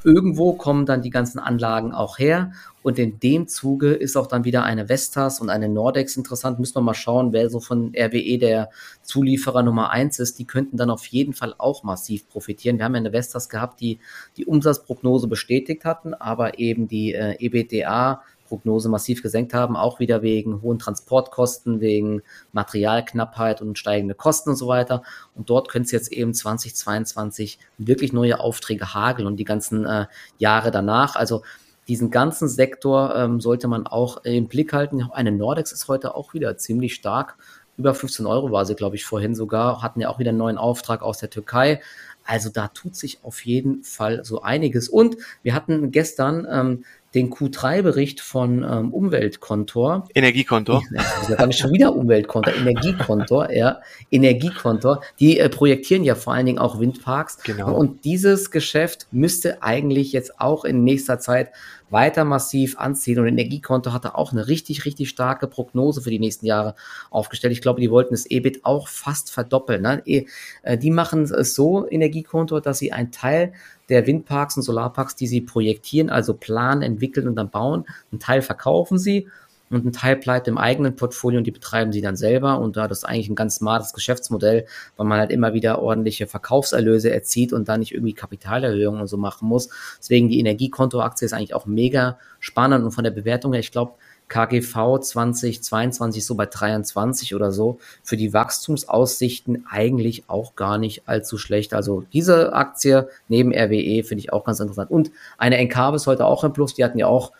Irgendwo 0.04 0.52
kommen 0.52 0.86
dann 0.86 1.02
die 1.02 1.10
ganzen 1.10 1.38
Anlagen 1.38 1.92
auch 1.92 2.18
her 2.18 2.52
und 2.82 2.98
in 2.98 3.18
dem 3.20 3.48
Zuge 3.48 3.92
ist 3.92 4.16
auch 4.16 4.28
dann 4.28 4.44
wieder 4.44 4.62
eine 4.62 4.88
Vestas 4.88 5.40
und 5.40 5.50
eine 5.50 5.68
Nordex 5.68 6.16
interessant. 6.16 6.58
Müssen 6.58 6.76
wir 6.76 6.82
mal 6.82 6.94
schauen, 6.94 7.32
wer 7.32 7.50
so 7.50 7.60
von 7.60 7.92
RWE 7.94 8.38
der 8.38 8.70
Zulieferer 9.02 9.62
Nummer 9.62 9.90
eins 9.90 10.18
ist. 10.18 10.38
Die 10.38 10.46
könnten 10.46 10.76
dann 10.76 10.90
auf 10.90 11.04
jeden 11.06 11.34
Fall 11.34 11.54
auch 11.58 11.82
massiv 11.82 12.28
profitieren. 12.28 12.78
Wir 12.78 12.84
haben 12.84 12.94
ja 12.94 13.00
eine 13.00 13.12
Vestas 13.12 13.48
gehabt, 13.48 13.80
die 13.80 13.98
die 14.36 14.46
Umsatzprognose 14.46 15.26
bestätigt 15.26 15.84
hatten, 15.84 16.14
aber 16.14 16.58
eben 16.58 16.88
die 16.88 17.12
äh, 17.14 17.36
EBTA 17.38 18.22
Prognose 18.48 18.88
massiv 18.88 19.22
gesenkt 19.22 19.54
haben, 19.54 19.76
auch 19.76 20.00
wieder 20.00 20.22
wegen 20.22 20.62
hohen 20.62 20.78
Transportkosten, 20.78 21.80
wegen 21.80 22.22
Materialknappheit 22.52 23.62
und 23.62 23.78
steigende 23.78 24.14
Kosten 24.14 24.50
und 24.50 24.56
so 24.56 24.66
weiter. 24.66 25.02
Und 25.34 25.50
dort 25.50 25.68
können 25.68 25.84
es 25.84 25.90
jetzt 25.90 26.10
eben 26.10 26.34
2022 26.34 27.58
wirklich 27.76 28.12
neue 28.12 28.40
Aufträge 28.40 28.94
hageln 28.94 29.26
und 29.26 29.36
die 29.36 29.44
ganzen 29.44 29.84
äh, 29.84 30.06
Jahre 30.38 30.70
danach. 30.70 31.14
Also 31.14 31.42
diesen 31.88 32.10
ganzen 32.10 32.48
Sektor 32.48 33.14
ähm, 33.16 33.40
sollte 33.40 33.68
man 33.68 33.86
auch 33.86 34.24
im 34.24 34.48
Blick 34.48 34.72
halten. 34.72 35.08
Eine 35.12 35.32
Nordex 35.32 35.72
ist 35.72 35.88
heute 35.88 36.14
auch 36.14 36.34
wieder 36.34 36.56
ziemlich 36.58 36.94
stark. 36.94 37.36
Über 37.78 37.94
15 37.94 38.26
Euro 38.26 38.50
war 38.50 38.66
sie, 38.66 38.74
glaube 38.74 38.96
ich, 38.96 39.04
vorhin 39.04 39.34
sogar. 39.34 39.82
Hatten 39.82 40.00
ja 40.00 40.08
auch 40.08 40.18
wieder 40.18 40.30
einen 40.30 40.38
neuen 40.38 40.58
Auftrag 40.58 41.00
aus 41.00 41.18
der 41.18 41.30
Türkei. 41.30 41.80
Also 42.24 42.50
da 42.50 42.68
tut 42.68 42.94
sich 42.94 43.20
auf 43.22 43.46
jeden 43.46 43.84
Fall 43.84 44.22
so 44.22 44.42
einiges. 44.42 44.88
Und 44.88 45.16
wir 45.42 45.54
hatten 45.54 45.90
gestern 45.90 46.46
ähm, 46.50 46.84
den 47.18 47.30
Q3-Bericht 47.30 48.20
von 48.20 48.62
ähm, 48.62 48.94
Umweltkontor. 48.94 50.08
Energiekontor. 50.14 50.82
Ich, 51.22 51.28
ja, 51.28 51.52
schon 51.52 51.72
wieder 51.72 51.94
Umweltkontor, 51.94 52.54
Energiekontor, 52.54 53.50
ja, 53.52 53.80
Energiekontor. 54.10 55.02
Die 55.18 55.38
äh, 55.38 55.48
projektieren 55.48 56.04
ja 56.04 56.14
vor 56.14 56.34
allen 56.34 56.46
Dingen 56.46 56.58
auch 56.58 56.78
Windparks. 56.78 57.38
Genau. 57.42 57.74
Und 57.74 58.04
dieses 58.04 58.50
Geschäft 58.50 59.08
müsste 59.10 59.62
eigentlich 59.62 60.12
jetzt 60.12 60.40
auch 60.40 60.64
in 60.64 60.84
nächster 60.84 61.18
Zeit 61.18 61.50
weiter 61.90 62.24
massiv 62.24 62.78
anziehen. 62.78 63.18
Und 63.18 63.26
Energiekonto 63.26 63.92
hatte 63.92 64.14
auch 64.14 64.32
eine 64.32 64.46
richtig, 64.46 64.84
richtig 64.84 65.08
starke 65.08 65.48
Prognose 65.48 66.02
für 66.02 66.10
die 66.10 66.18
nächsten 66.20 66.46
Jahre 66.46 66.74
aufgestellt. 67.10 67.52
Ich 67.52 67.62
glaube, 67.62 67.80
die 67.80 67.90
wollten 67.90 68.14
das 68.14 68.26
EBIT 68.26 68.64
auch 68.64 68.86
fast 68.86 69.32
verdoppeln. 69.32 69.82
Ne? 69.82 70.02
E, 70.04 70.26
äh, 70.62 70.78
die 70.78 70.90
machen 70.90 71.24
es 71.24 71.54
so, 71.54 71.88
Energiekonto, 71.88 72.60
dass 72.60 72.78
sie 72.78 72.92
einen 72.92 73.10
Teil 73.10 73.52
der 73.88 74.06
Windparks 74.06 74.56
und 74.56 74.62
Solarparks, 74.62 75.16
die 75.16 75.26
sie 75.26 75.40
projektieren, 75.40 76.10
also 76.10 76.34
planen, 76.34 76.82
entwickeln 76.82 77.28
und 77.28 77.36
dann 77.36 77.50
bauen, 77.50 77.84
einen 78.10 78.20
Teil 78.20 78.42
verkaufen 78.42 78.98
sie 78.98 79.28
und 79.70 79.84
ein 79.84 79.92
Teil 79.92 80.16
bleibt 80.16 80.48
im 80.48 80.56
eigenen 80.56 80.96
Portfolio 80.96 81.38
und 81.38 81.46
die 81.46 81.50
betreiben 81.50 81.92
sie 81.92 82.00
dann 82.00 82.16
selber. 82.16 82.58
Und 82.58 82.76
da 82.76 82.88
das 82.88 82.98
ist 82.98 83.04
eigentlich 83.04 83.28
ein 83.28 83.34
ganz 83.34 83.56
smartes 83.56 83.92
Geschäftsmodell, 83.92 84.66
weil 84.96 85.06
man 85.06 85.18
halt 85.18 85.30
immer 85.30 85.52
wieder 85.52 85.82
ordentliche 85.82 86.26
Verkaufserlöse 86.26 87.10
erzielt 87.10 87.52
und 87.52 87.68
da 87.68 87.76
nicht 87.76 87.92
irgendwie 87.92 88.14
Kapitalerhöhungen 88.14 89.00
und 89.00 89.08
so 89.08 89.16
machen 89.16 89.48
muss. 89.48 89.68
Deswegen 89.98 90.28
die 90.28 90.40
Energiekontoaktie 90.40 91.26
ist 91.26 91.32
eigentlich 91.32 91.54
auch 91.54 91.66
mega 91.66 92.18
spannend 92.40 92.84
und 92.84 92.92
von 92.92 93.04
der 93.04 93.10
Bewertung 93.10 93.52
her, 93.52 93.60
ich 93.60 93.72
glaube, 93.72 93.94
KGV 94.28 95.00
2022 95.00 96.24
so 96.24 96.34
bei 96.34 96.46
23 96.46 97.34
oder 97.34 97.50
so. 97.52 97.78
Für 98.02 98.16
die 98.16 98.32
Wachstumsaussichten 98.32 99.66
eigentlich 99.70 100.24
auch 100.28 100.54
gar 100.54 100.78
nicht 100.78 101.08
allzu 101.08 101.38
schlecht. 101.38 101.74
Also 101.74 102.04
diese 102.12 102.52
Aktie 102.52 103.08
neben 103.28 103.52
RWE 103.52 104.04
finde 104.04 104.20
ich 104.20 104.32
auch 104.32 104.44
ganz 104.44 104.60
interessant. 104.60 104.90
Und 104.90 105.10
eine 105.38 105.56
Encarve 105.56 105.96
ist 105.96 106.06
heute 106.06 106.26
auch 106.26 106.44
im 106.44 106.52
Plus. 106.52 106.74
Die 106.74 106.84
hatten 106.84 106.98
ja 106.98 107.06
auch 107.06 107.32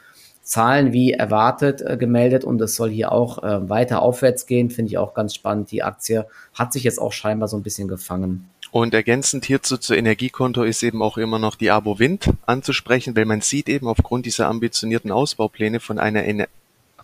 Zahlen 0.43 0.95
wie 0.95 1.13
erwartet 1.13 1.83
äh, 1.83 1.99
gemeldet 1.99 2.43
und 2.43 2.59
es 2.63 2.75
soll 2.75 2.89
hier 2.89 3.13
auch 3.13 3.43
äh, 3.43 3.69
weiter 3.69 4.01
aufwärts 4.01 4.47
gehen, 4.47 4.71
finde 4.71 4.89
ich 4.89 4.97
auch 4.97 5.13
ganz 5.13 5.35
spannend. 5.35 5.71
Die 5.71 5.83
Aktie 5.83 6.27
hat 6.55 6.73
sich 6.73 6.85
jetzt 6.85 6.99
auch 6.99 7.13
scheinbar 7.13 7.49
so 7.49 7.59
ein 7.59 7.63
bisschen 7.63 7.87
gefangen. 7.87 8.49
Und 8.71 8.95
ergänzend 8.95 9.45
hierzu 9.45 9.77
zur 9.77 9.99
Energiekonto 9.99 10.63
ist 10.63 10.83
eben 10.83 11.03
auch 11.03 11.19
immer 11.19 11.39
noch 11.39 11.55
die 11.55 11.71
Abo 11.71 11.99
Wind 11.99 12.31
anzusprechen, 12.47 13.15
weil 13.15 13.27
man 13.27 13.43
sieht 13.43 13.69
eben 13.69 13.89
aufgrund 13.89 14.25
dieser 14.25 14.49
ambitionierten 14.49 15.11
Ausbaupläne 15.11 15.81
von 15.81 15.99
einer 15.99 16.25
Ener 16.25 16.49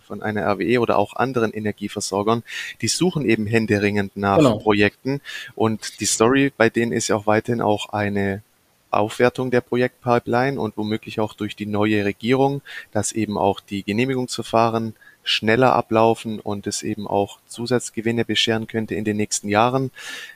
von 0.05 0.21
einer 0.21 0.45
RWE 0.47 0.79
oder 0.79 0.97
auch 0.97 1.15
anderen 1.15 1.51
Energieversorgern, 1.51 2.43
die 2.81 2.87
suchen 2.87 3.25
eben 3.25 3.47
händeringend 3.47 4.15
nach 4.15 4.37
genau. 4.37 4.59
Projekten 4.59 5.21
und 5.55 5.99
die 5.99 6.05
Story 6.05 6.51
bei 6.55 6.69
denen 6.69 6.91
ist 6.91 7.07
ja 7.07 7.15
auch 7.15 7.27
weiterhin 7.27 7.61
auch 7.61 7.89
eine 7.89 8.41
Aufwertung 8.91 9.51
der 9.51 9.61
Projektpipeline 9.61 10.59
und 10.59 10.77
womöglich 10.77 11.19
auch 11.19 11.33
durch 11.33 11.55
die 11.55 11.65
neue 11.65 12.05
Regierung, 12.05 12.61
dass 12.91 13.11
eben 13.11 13.37
auch 13.37 13.59
die 13.59 13.83
Genehmigungsverfahren 13.83 14.95
schneller 15.25 15.73
ablaufen 15.73 16.39
und 16.39 16.67
es 16.67 16.83
eben 16.83 17.07
auch 17.07 17.39
Zusatzgewinne 17.47 18.23
bescheren 18.23 18.67
könnte 18.67 18.95
in 18.95 19.03
den 19.03 19.17
nächsten 19.17 19.49
Jahren. 19.49 19.91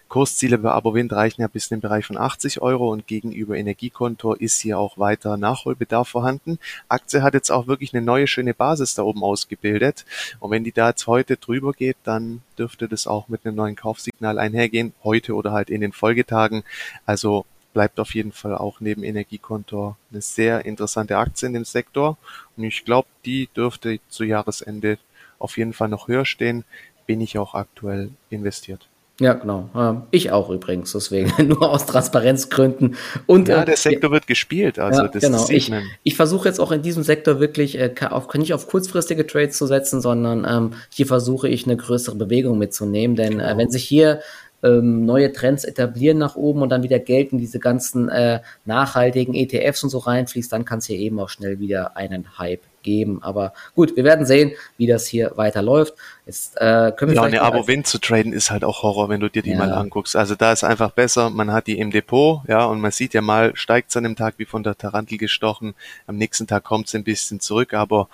Kursziele 0.10 0.58
bei 0.58 0.72
Abowind 0.72 1.14
reichen 1.14 1.42
ja 1.42 1.48
bis 1.48 1.68
in 1.68 1.78
den 1.78 1.82
Bereich 1.82 2.08
von 2.08 2.18
80 2.18 2.62
Euro 2.62 2.92
und 2.92 3.06
gegenüber 3.06 3.56
Energiekonto 3.56 4.34
ist 4.34 4.60
hier 4.60 4.80
auch 4.80 4.98
weiter 4.98 5.38
Nachholbedarf 5.38 6.10
vorhanden. 6.10 6.58
Aktie 6.88 7.22
hat 7.22 7.36
jetzt 7.36 7.52
auch 7.52 7.68
wirklich 7.68 7.94
eine 7.94 8.02
neue 8.02 8.26
schöne 8.26 8.56
Basis 8.56 8.96
da 8.96 9.04
oben 9.04 9.24
ausgebildet 9.24 10.06
und 10.40 10.50
wenn 10.50 10.64
die 10.64 10.72
da 10.72 10.90
jetzt 10.90 11.06
heute 11.06 11.38
drüber 11.38 11.74
geht, 11.74 11.98
dann 12.04 12.42
dürfte 12.58 12.88
das 12.90 13.06
auch 13.06 13.28
mit 13.28 13.46
einem 13.46 13.56
neuen 13.56 13.76
Kaufsignal 13.76 14.40
einhergehen, 14.40 14.94
heute 15.04 15.36
oder 15.36 15.52
halt 15.52 15.70
in 15.70 15.82
den 15.82 15.94
Folgetagen. 15.94 16.64
Also 17.06 17.46
bleibt 17.74 18.00
auf 18.00 18.16
jeden 18.16 18.32
Fall 18.32 18.56
auch 18.56 18.80
neben 18.80 19.04
Energiekonto 19.04 19.96
eine 20.12 20.22
sehr 20.22 20.66
interessante 20.66 21.18
Aktie 21.18 21.48
in 21.48 21.54
dem 21.54 21.66
Sektor. 21.66 22.18
Und 22.58 22.64
ich 22.64 22.86
glaube, 22.86 23.08
die 23.26 23.50
dürfte 23.56 24.00
zu 24.10 24.24
Jahresende 24.24 24.98
auf 25.38 25.58
jeden 25.58 25.74
Fall 25.74 25.90
noch 25.90 26.08
höher 26.08 26.26
stehen. 26.26 26.66
Bin 27.06 27.22
ich 27.22 27.38
auch 27.38 27.56
aktuell 27.56 28.12
investiert. 28.30 28.88
Ja, 29.20 29.34
genau. 29.34 30.06
Ich 30.12 30.32
auch 30.32 30.50
übrigens, 30.50 30.94
deswegen 30.94 31.32
nur 31.48 31.70
aus 31.70 31.86
Transparenzgründen. 31.86 32.96
Und, 33.26 33.50
ja, 33.50 33.64
äh, 33.64 33.66
der 33.66 33.76
Sektor 33.76 34.12
wird 34.12 34.28
gespielt, 34.28 34.80
also 34.80 35.02
ja, 35.02 35.08
das 35.10 35.22
genau. 35.22 35.46
ich, 35.50 35.72
Ich 36.04 36.16
versuche 36.16 36.48
jetzt 36.48 36.60
auch 36.60 36.72
in 36.72 36.82
diesem 36.82 37.04
Sektor 37.04 37.42
wirklich 37.42 37.78
äh, 37.78 37.94
auf, 38.10 38.34
nicht 38.36 38.54
auf 38.54 38.68
kurzfristige 38.68 39.28
Trades 39.28 39.58
zu 39.58 39.68
setzen, 39.68 40.00
sondern 40.00 40.46
ähm, 40.50 40.74
hier 40.90 41.06
versuche 41.06 41.50
ich 41.50 41.66
eine 41.66 41.76
größere 41.76 42.16
Bewegung 42.16 42.58
mitzunehmen, 42.58 43.18
denn 43.18 43.34
äh, 43.34 43.36
genau. 43.36 43.50
äh, 43.50 43.58
wenn 43.58 43.70
sich 43.70 43.84
hier 43.84 44.22
ähm, 44.64 45.06
neue 45.06 45.32
Trends 45.32 45.64
etablieren 45.64 46.18
nach 46.18 46.36
oben 46.36 46.62
und 46.62 46.70
dann 46.70 46.84
wieder 46.84 47.00
Geld 47.00 47.32
in 47.32 47.38
diese 47.38 47.60
ganzen 47.60 48.10
äh, 48.10 48.42
nachhaltigen 48.66 49.34
ETFs 49.34 49.84
und 49.84 49.90
so 49.90 50.00
reinfließt, 50.00 50.52
dann 50.52 50.66
kann 50.66 50.80
es 50.80 50.86
hier 50.86 50.98
eben 50.98 51.20
auch 51.20 51.30
schnell 51.30 51.60
wieder 51.60 51.96
einen 51.96 52.38
Hype 52.38 52.62
geben. 52.82 53.22
Aber 53.22 53.54
gut, 53.76 53.96
wir 53.96 54.04
werden 54.04 54.26
sehen, 54.26 54.54
wie 54.78 54.88
das 54.88 55.06
hier 55.06 55.34
weiterläuft. 55.36 55.94
Jetzt 56.26 56.58
äh, 56.58 56.92
können 56.96 57.12
wir 57.12 57.16
ja, 57.16 57.24
eine 57.24 57.42
Abo-Win 57.42 57.84
zu 57.84 58.00
traden 58.00 58.34
ist 58.34 58.52
halt 58.52 58.64
auch 58.64 58.84
Horror, 58.84 59.10
wenn 59.10 59.20
du 59.20 59.30
dir 59.30 59.42
die 59.42 59.52
ja. 59.52 59.58
mal 59.58 59.72
anguckst. 59.74 60.16
Also 60.16 60.36
da 60.36 60.52
ist 60.52 60.64
einfach 60.64 60.92
besser, 60.92 61.30
man 61.30 61.52
hat 61.52 61.68
die 61.68 61.80
im 61.80 61.92
Depot, 61.92 62.42
ja, 62.48 62.66
und 62.66 62.82
man 62.82 62.92
sieht 62.92 63.14
ja 63.14 63.22
mal, 63.22 63.56
steigt 63.56 63.90
es 63.90 63.98
an 63.98 64.04
dem 64.04 64.16
Tag 64.16 64.36
wie 64.38 64.46
von 64.46 64.64
der 64.64 64.78
Tarantel 64.78 65.18
gestochen, 65.18 65.74
am 66.08 66.18
nächsten 66.18 66.48
Tag 66.48 66.64
kommt 66.64 66.88
es 66.88 66.96
ein 66.96 67.04
bisschen 67.04 67.40
zurück, 67.40 67.74
aber 67.74 68.10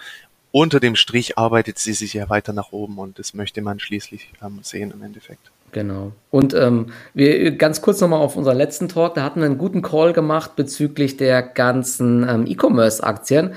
unter 0.55 0.79
dem 0.79 0.95
Strich 0.95 1.37
arbeitet 1.37 1.79
sie 1.79 1.91
sich 1.91 2.13
ja 2.13 2.29
weiter 2.29 2.53
nach 2.53 2.71
oben 2.71 2.97
und 2.97 3.19
das 3.19 3.33
möchte 3.33 3.61
man 3.61 3.77
schließlich 3.77 4.31
ähm, 4.41 4.59
sehen 4.61 4.91
im 4.91 5.03
Endeffekt. 5.03 5.51
Genau. 5.73 6.13
Und 6.31 6.53
ähm, 6.53 6.93
wir 7.13 7.57
ganz 7.57 7.81
kurz 7.81 7.99
nochmal 7.99 8.21
auf 8.21 8.37
unseren 8.37 8.55
letzten 8.55 8.87
Talk, 8.87 9.15
da 9.15 9.23
hatten 9.23 9.41
wir 9.41 9.47
einen 9.47 9.57
guten 9.57 9.81
Call 9.81 10.13
gemacht 10.13 10.55
bezüglich 10.55 11.17
der 11.17 11.41
ganzen 11.41 12.25
ähm, 12.29 12.45
E-Commerce-Aktien. 12.47 13.53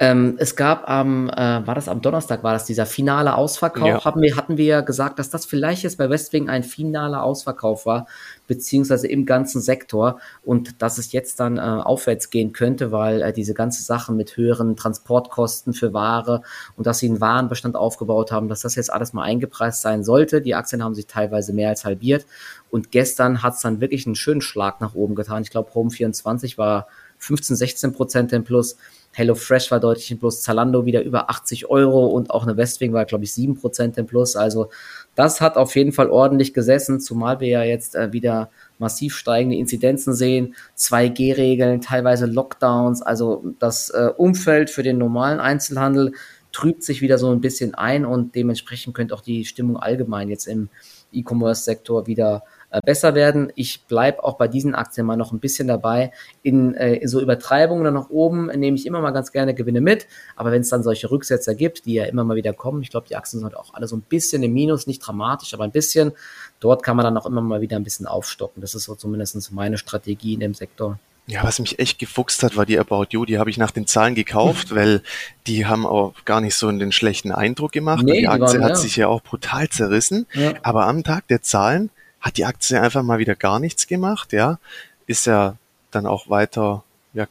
Ähm, 0.00 0.36
es 0.38 0.54
gab 0.54 0.88
am, 0.88 1.28
äh, 1.28 1.66
war 1.66 1.74
das 1.74 1.88
am 1.88 2.00
Donnerstag, 2.00 2.44
war 2.44 2.52
das 2.52 2.64
dieser 2.64 2.86
finale 2.86 3.34
Ausverkauf, 3.34 3.88
ja. 3.88 4.04
haben 4.04 4.22
wir, 4.22 4.36
hatten 4.36 4.56
wir 4.56 4.64
ja 4.64 4.80
gesagt, 4.80 5.18
dass 5.18 5.28
das 5.28 5.44
vielleicht 5.44 5.82
jetzt 5.82 5.98
bei 5.98 6.08
Westwing 6.08 6.48
ein 6.48 6.62
finaler 6.62 7.24
Ausverkauf 7.24 7.84
war, 7.84 8.06
beziehungsweise 8.46 9.08
im 9.08 9.26
ganzen 9.26 9.60
Sektor 9.60 10.20
und 10.44 10.82
dass 10.82 10.98
es 10.98 11.10
jetzt 11.10 11.40
dann 11.40 11.56
äh, 11.56 11.60
aufwärts 11.60 12.30
gehen 12.30 12.52
könnte, 12.52 12.92
weil 12.92 13.22
äh, 13.22 13.32
diese 13.32 13.54
ganze 13.54 13.82
Sache 13.82 14.12
mit 14.12 14.36
höheren 14.36 14.76
Transportkosten 14.76 15.72
für 15.72 15.92
Ware 15.92 16.42
und 16.76 16.86
dass 16.86 17.00
sie 17.00 17.08
einen 17.08 17.20
Warenbestand 17.20 17.74
aufgebaut 17.74 18.30
haben, 18.30 18.48
dass 18.48 18.60
das 18.60 18.76
jetzt 18.76 18.92
alles 18.92 19.12
mal 19.12 19.24
eingepreist 19.24 19.82
sein 19.82 20.04
sollte. 20.04 20.40
Die 20.40 20.54
Aktien 20.54 20.84
haben 20.84 20.94
sich 20.94 21.08
teilweise 21.08 21.52
mehr 21.52 21.70
als 21.70 21.84
halbiert 21.84 22.24
und 22.70 22.92
gestern 22.92 23.42
hat 23.42 23.54
es 23.54 23.62
dann 23.62 23.80
wirklich 23.80 24.06
einen 24.06 24.14
schönen 24.14 24.42
Schlag 24.42 24.80
nach 24.80 24.94
oben 24.94 25.16
getan. 25.16 25.42
Ich 25.42 25.50
glaube, 25.50 25.74
Home 25.74 25.90
24 25.90 26.56
war 26.56 26.86
15, 27.18 27.56
16 27.56 27.92
Prozent 27.92 28.32
im 28.32 28.44
Plus. 28.44 28.76
HelloFresh 29.12 29.70
war 29.70 29.80
deutlich 29.80 30.10
im 30.10 30.18
Plus, 30.18 30.42
Zalando 30.42 30.86
wieder 30.86 31.02
über 31.02 31.30
80 31.30 31.68
Euro 31.70 32.06
und 32.06 32.30
auch 32.30 32.44
eine 32.44 32.56
Westwing 32.56 32.92
war, 32.92 33.04
glaube 33.04 33.24
ich, 33.24 33.30
7% 33.30 33.98
im 33.98 34.06
Plus. 34.06 34.36
Also 34.36 34.70
das 35.14 35.40
hat 35.40 35.56
auf 35.56 35.74
jeden 35.74 35.92
Fall 35.92 36.10
ordentlich 36.10 36.54
gesessen, 36.54 37.00
zumal 37.00 37.40
wir 37.40 37.48
ja 37.48 37.62
jetzt 37.64 37.96
äh, 37.96 38.12
wieder 38.12 38.50
massiv 38.78 39.16
steigende 39.16 39.56
Inzidenzen 39.56 40.14
sehen, 40.14 40.54
2G-Regeln, 40.76 41.80
teilweise 41.80 42.26
Lockdowns. 42.26 43.02
Also 43.02 43.44
das 43.58 43.90
äh, 43.90 44.10
Umfeld 44.16 44.70
für 44.70 44.82
den 44.84 44.98
normalen 44.98 45.40
Einzelhandel 45.40 46.12
trübt 46.52 46.82
sich 46.82 47.02
wieder 47.02 47.18
so 47.18 47.30
ein 47.30 47.40
bisschen 47.40 47.74
ein 47.74 48.06
und 48.06 48.34
dementsprechend 48.34 48.94
könnte 48.94 49.14
auch 49.14 49.20
die 49.20 49.44
Stimmung 49.44 49.76
allgemein 49.76 50.28
jetzt 50.28 50.46
im 50.46 50.68
E-Commerce-Sektor 51.12 52.06
wieder 52.06 52.42
besser 52.84 53.14
werden. 53.14 53.52
Ich 53.54 53.84
bleibe 53.84 54.22
auch 54.24 54.36
bei 54.36 54.48
diesen 54.48 54.74
Aktien 54.74 55.06
mal 55.06 55.16
noch 55.16 55.32
ein 55.32 55.40
bisschen 55.40 55.68
dabei. 55.68 56.12
In, 56.42 56.74
äh, 56.74 56.96
in 56.96 57.08
so 57.08 57.20
Übertreibungen 57.20 57.84
dann 57.84 57.94
nach 57.94 58.10
oben 58.10 58.46
nehme 58.46 58.76
ich 58.76 58.86
immer 58.86 59.00
mal 59.00 59.10
ganz 59.10 59.32
gerne 59.32 59.54
Gewinne 59.54 59.80
mit. 59.80 60.06
Aber 60.36 60.52
wenn 60.52 60.60
es 60.60 60.68
dann 60.68 60.82
solche 60.82 61.10
Rücksetzer 61.10 61.54
gibt, 61.54 61.86
die 61.86 61.94
ja 61.94 62.04
immer 62.04 62.24
mal 62.24 62.36
wieder 62.36 62.52
kommen, 62.52 62.82
ich 62.82 62.90
glaube, 62.90 63.08
die 63.08 63.16
Aktien 63.16 63.40
sind 63.40 63.44
halt 63.44 63.56
auch 63.56 63.74
alle 63.74 63.86
so 63.86 63.96
ein 63.96 64.02
bisschen 64.02 64.42
im 64.42 64.52
Minus, 64.52 64.86
nicht 64.86 65.00
dramatisch, 65.00 65.54
aber 65.54 65.64
ein 65.64 65.72
bisschen. 65.72 66.12
Dort 66.60 66.82
kann 66.82 66.96
man 66.96 67.04
dann 67.04 67.16
auch 67.16 67.26
immer 67.26 67.40
mal 67.40 67.60
wieder 67.60 67.76
ein 67.76 67.84
bisschen 67.84 68.06
aufstocken. 68.06 68.60
Das 68.60 68.74
ist 68.74 68.84
so 68.84 68.94
zumindest 68.94 69.52
meine 69.52 69.78
Strategie 69.78 70.34
in 70.34 70.40
dem 70.40 70.54
Sektor. 70.54 70.98
Ja, 71.28 71.44
was 71.44 71.58
mich 71.58 71.78
echt 71.78 71.98
gefuchst 71.98 72.42
hat, 72.42 72.56
war 72.56 72.64
die 72.64 72.78
About 72.78 73.08
You. 73.10 73.26
Die 73.26 73.38
habe 73.38 73.50
ich 73.50 73.58
nach 73.58 73.70
den 73.70 73.86
Zahlen 73.86 74.14
gekauft, 74.14 74.74
weil 74.74 75.02
die 75.46 75.66
haben 75.66 75.84
auch 75.86 76.14
gar 76.24 76.40
nicht 76.40 76.54
so 76.54 76.68
einen 76.68 76.90
schlechten 76.90 77.32
Eindruck 77.32 77.72
gemacht. 77.72 78.02
Nee, 78.02 78.20
die 78.20 78.28
Aktie 78.28 78.60
waren, 78.60 78.64
hat 78.64 78.70
ja. 78.70 78.76
sich 78.76 78.96
ja 78.96 79.08
auch 79.08 79.22
brutal 79.22 79.68
zerrissen. 79.68 80.26
Ja. 80.32 80.54
Aber 80.62 80.86
am 80.86 81.04
Tag 81.04 81.28
der 81.28 81.42
Zahlen 81.42 81.90
hat 82.20 82.36
die 82.36 82.44
Aktie 82.44 82.80
einfach 82.80 83.02
mal 83.02 83.18
wieder 83.18 83.34
gar 83.34 83.60
nichts 83.60 83.86
gemacht, 83.86 84.32
ja. 84.32 84.58
Ist 85.06 85.26
ja 85.26 85.56
dann 85.90 86.06
auch 86.06 86.28
weiter, 86.28 86.84
ja, 87.14 87.26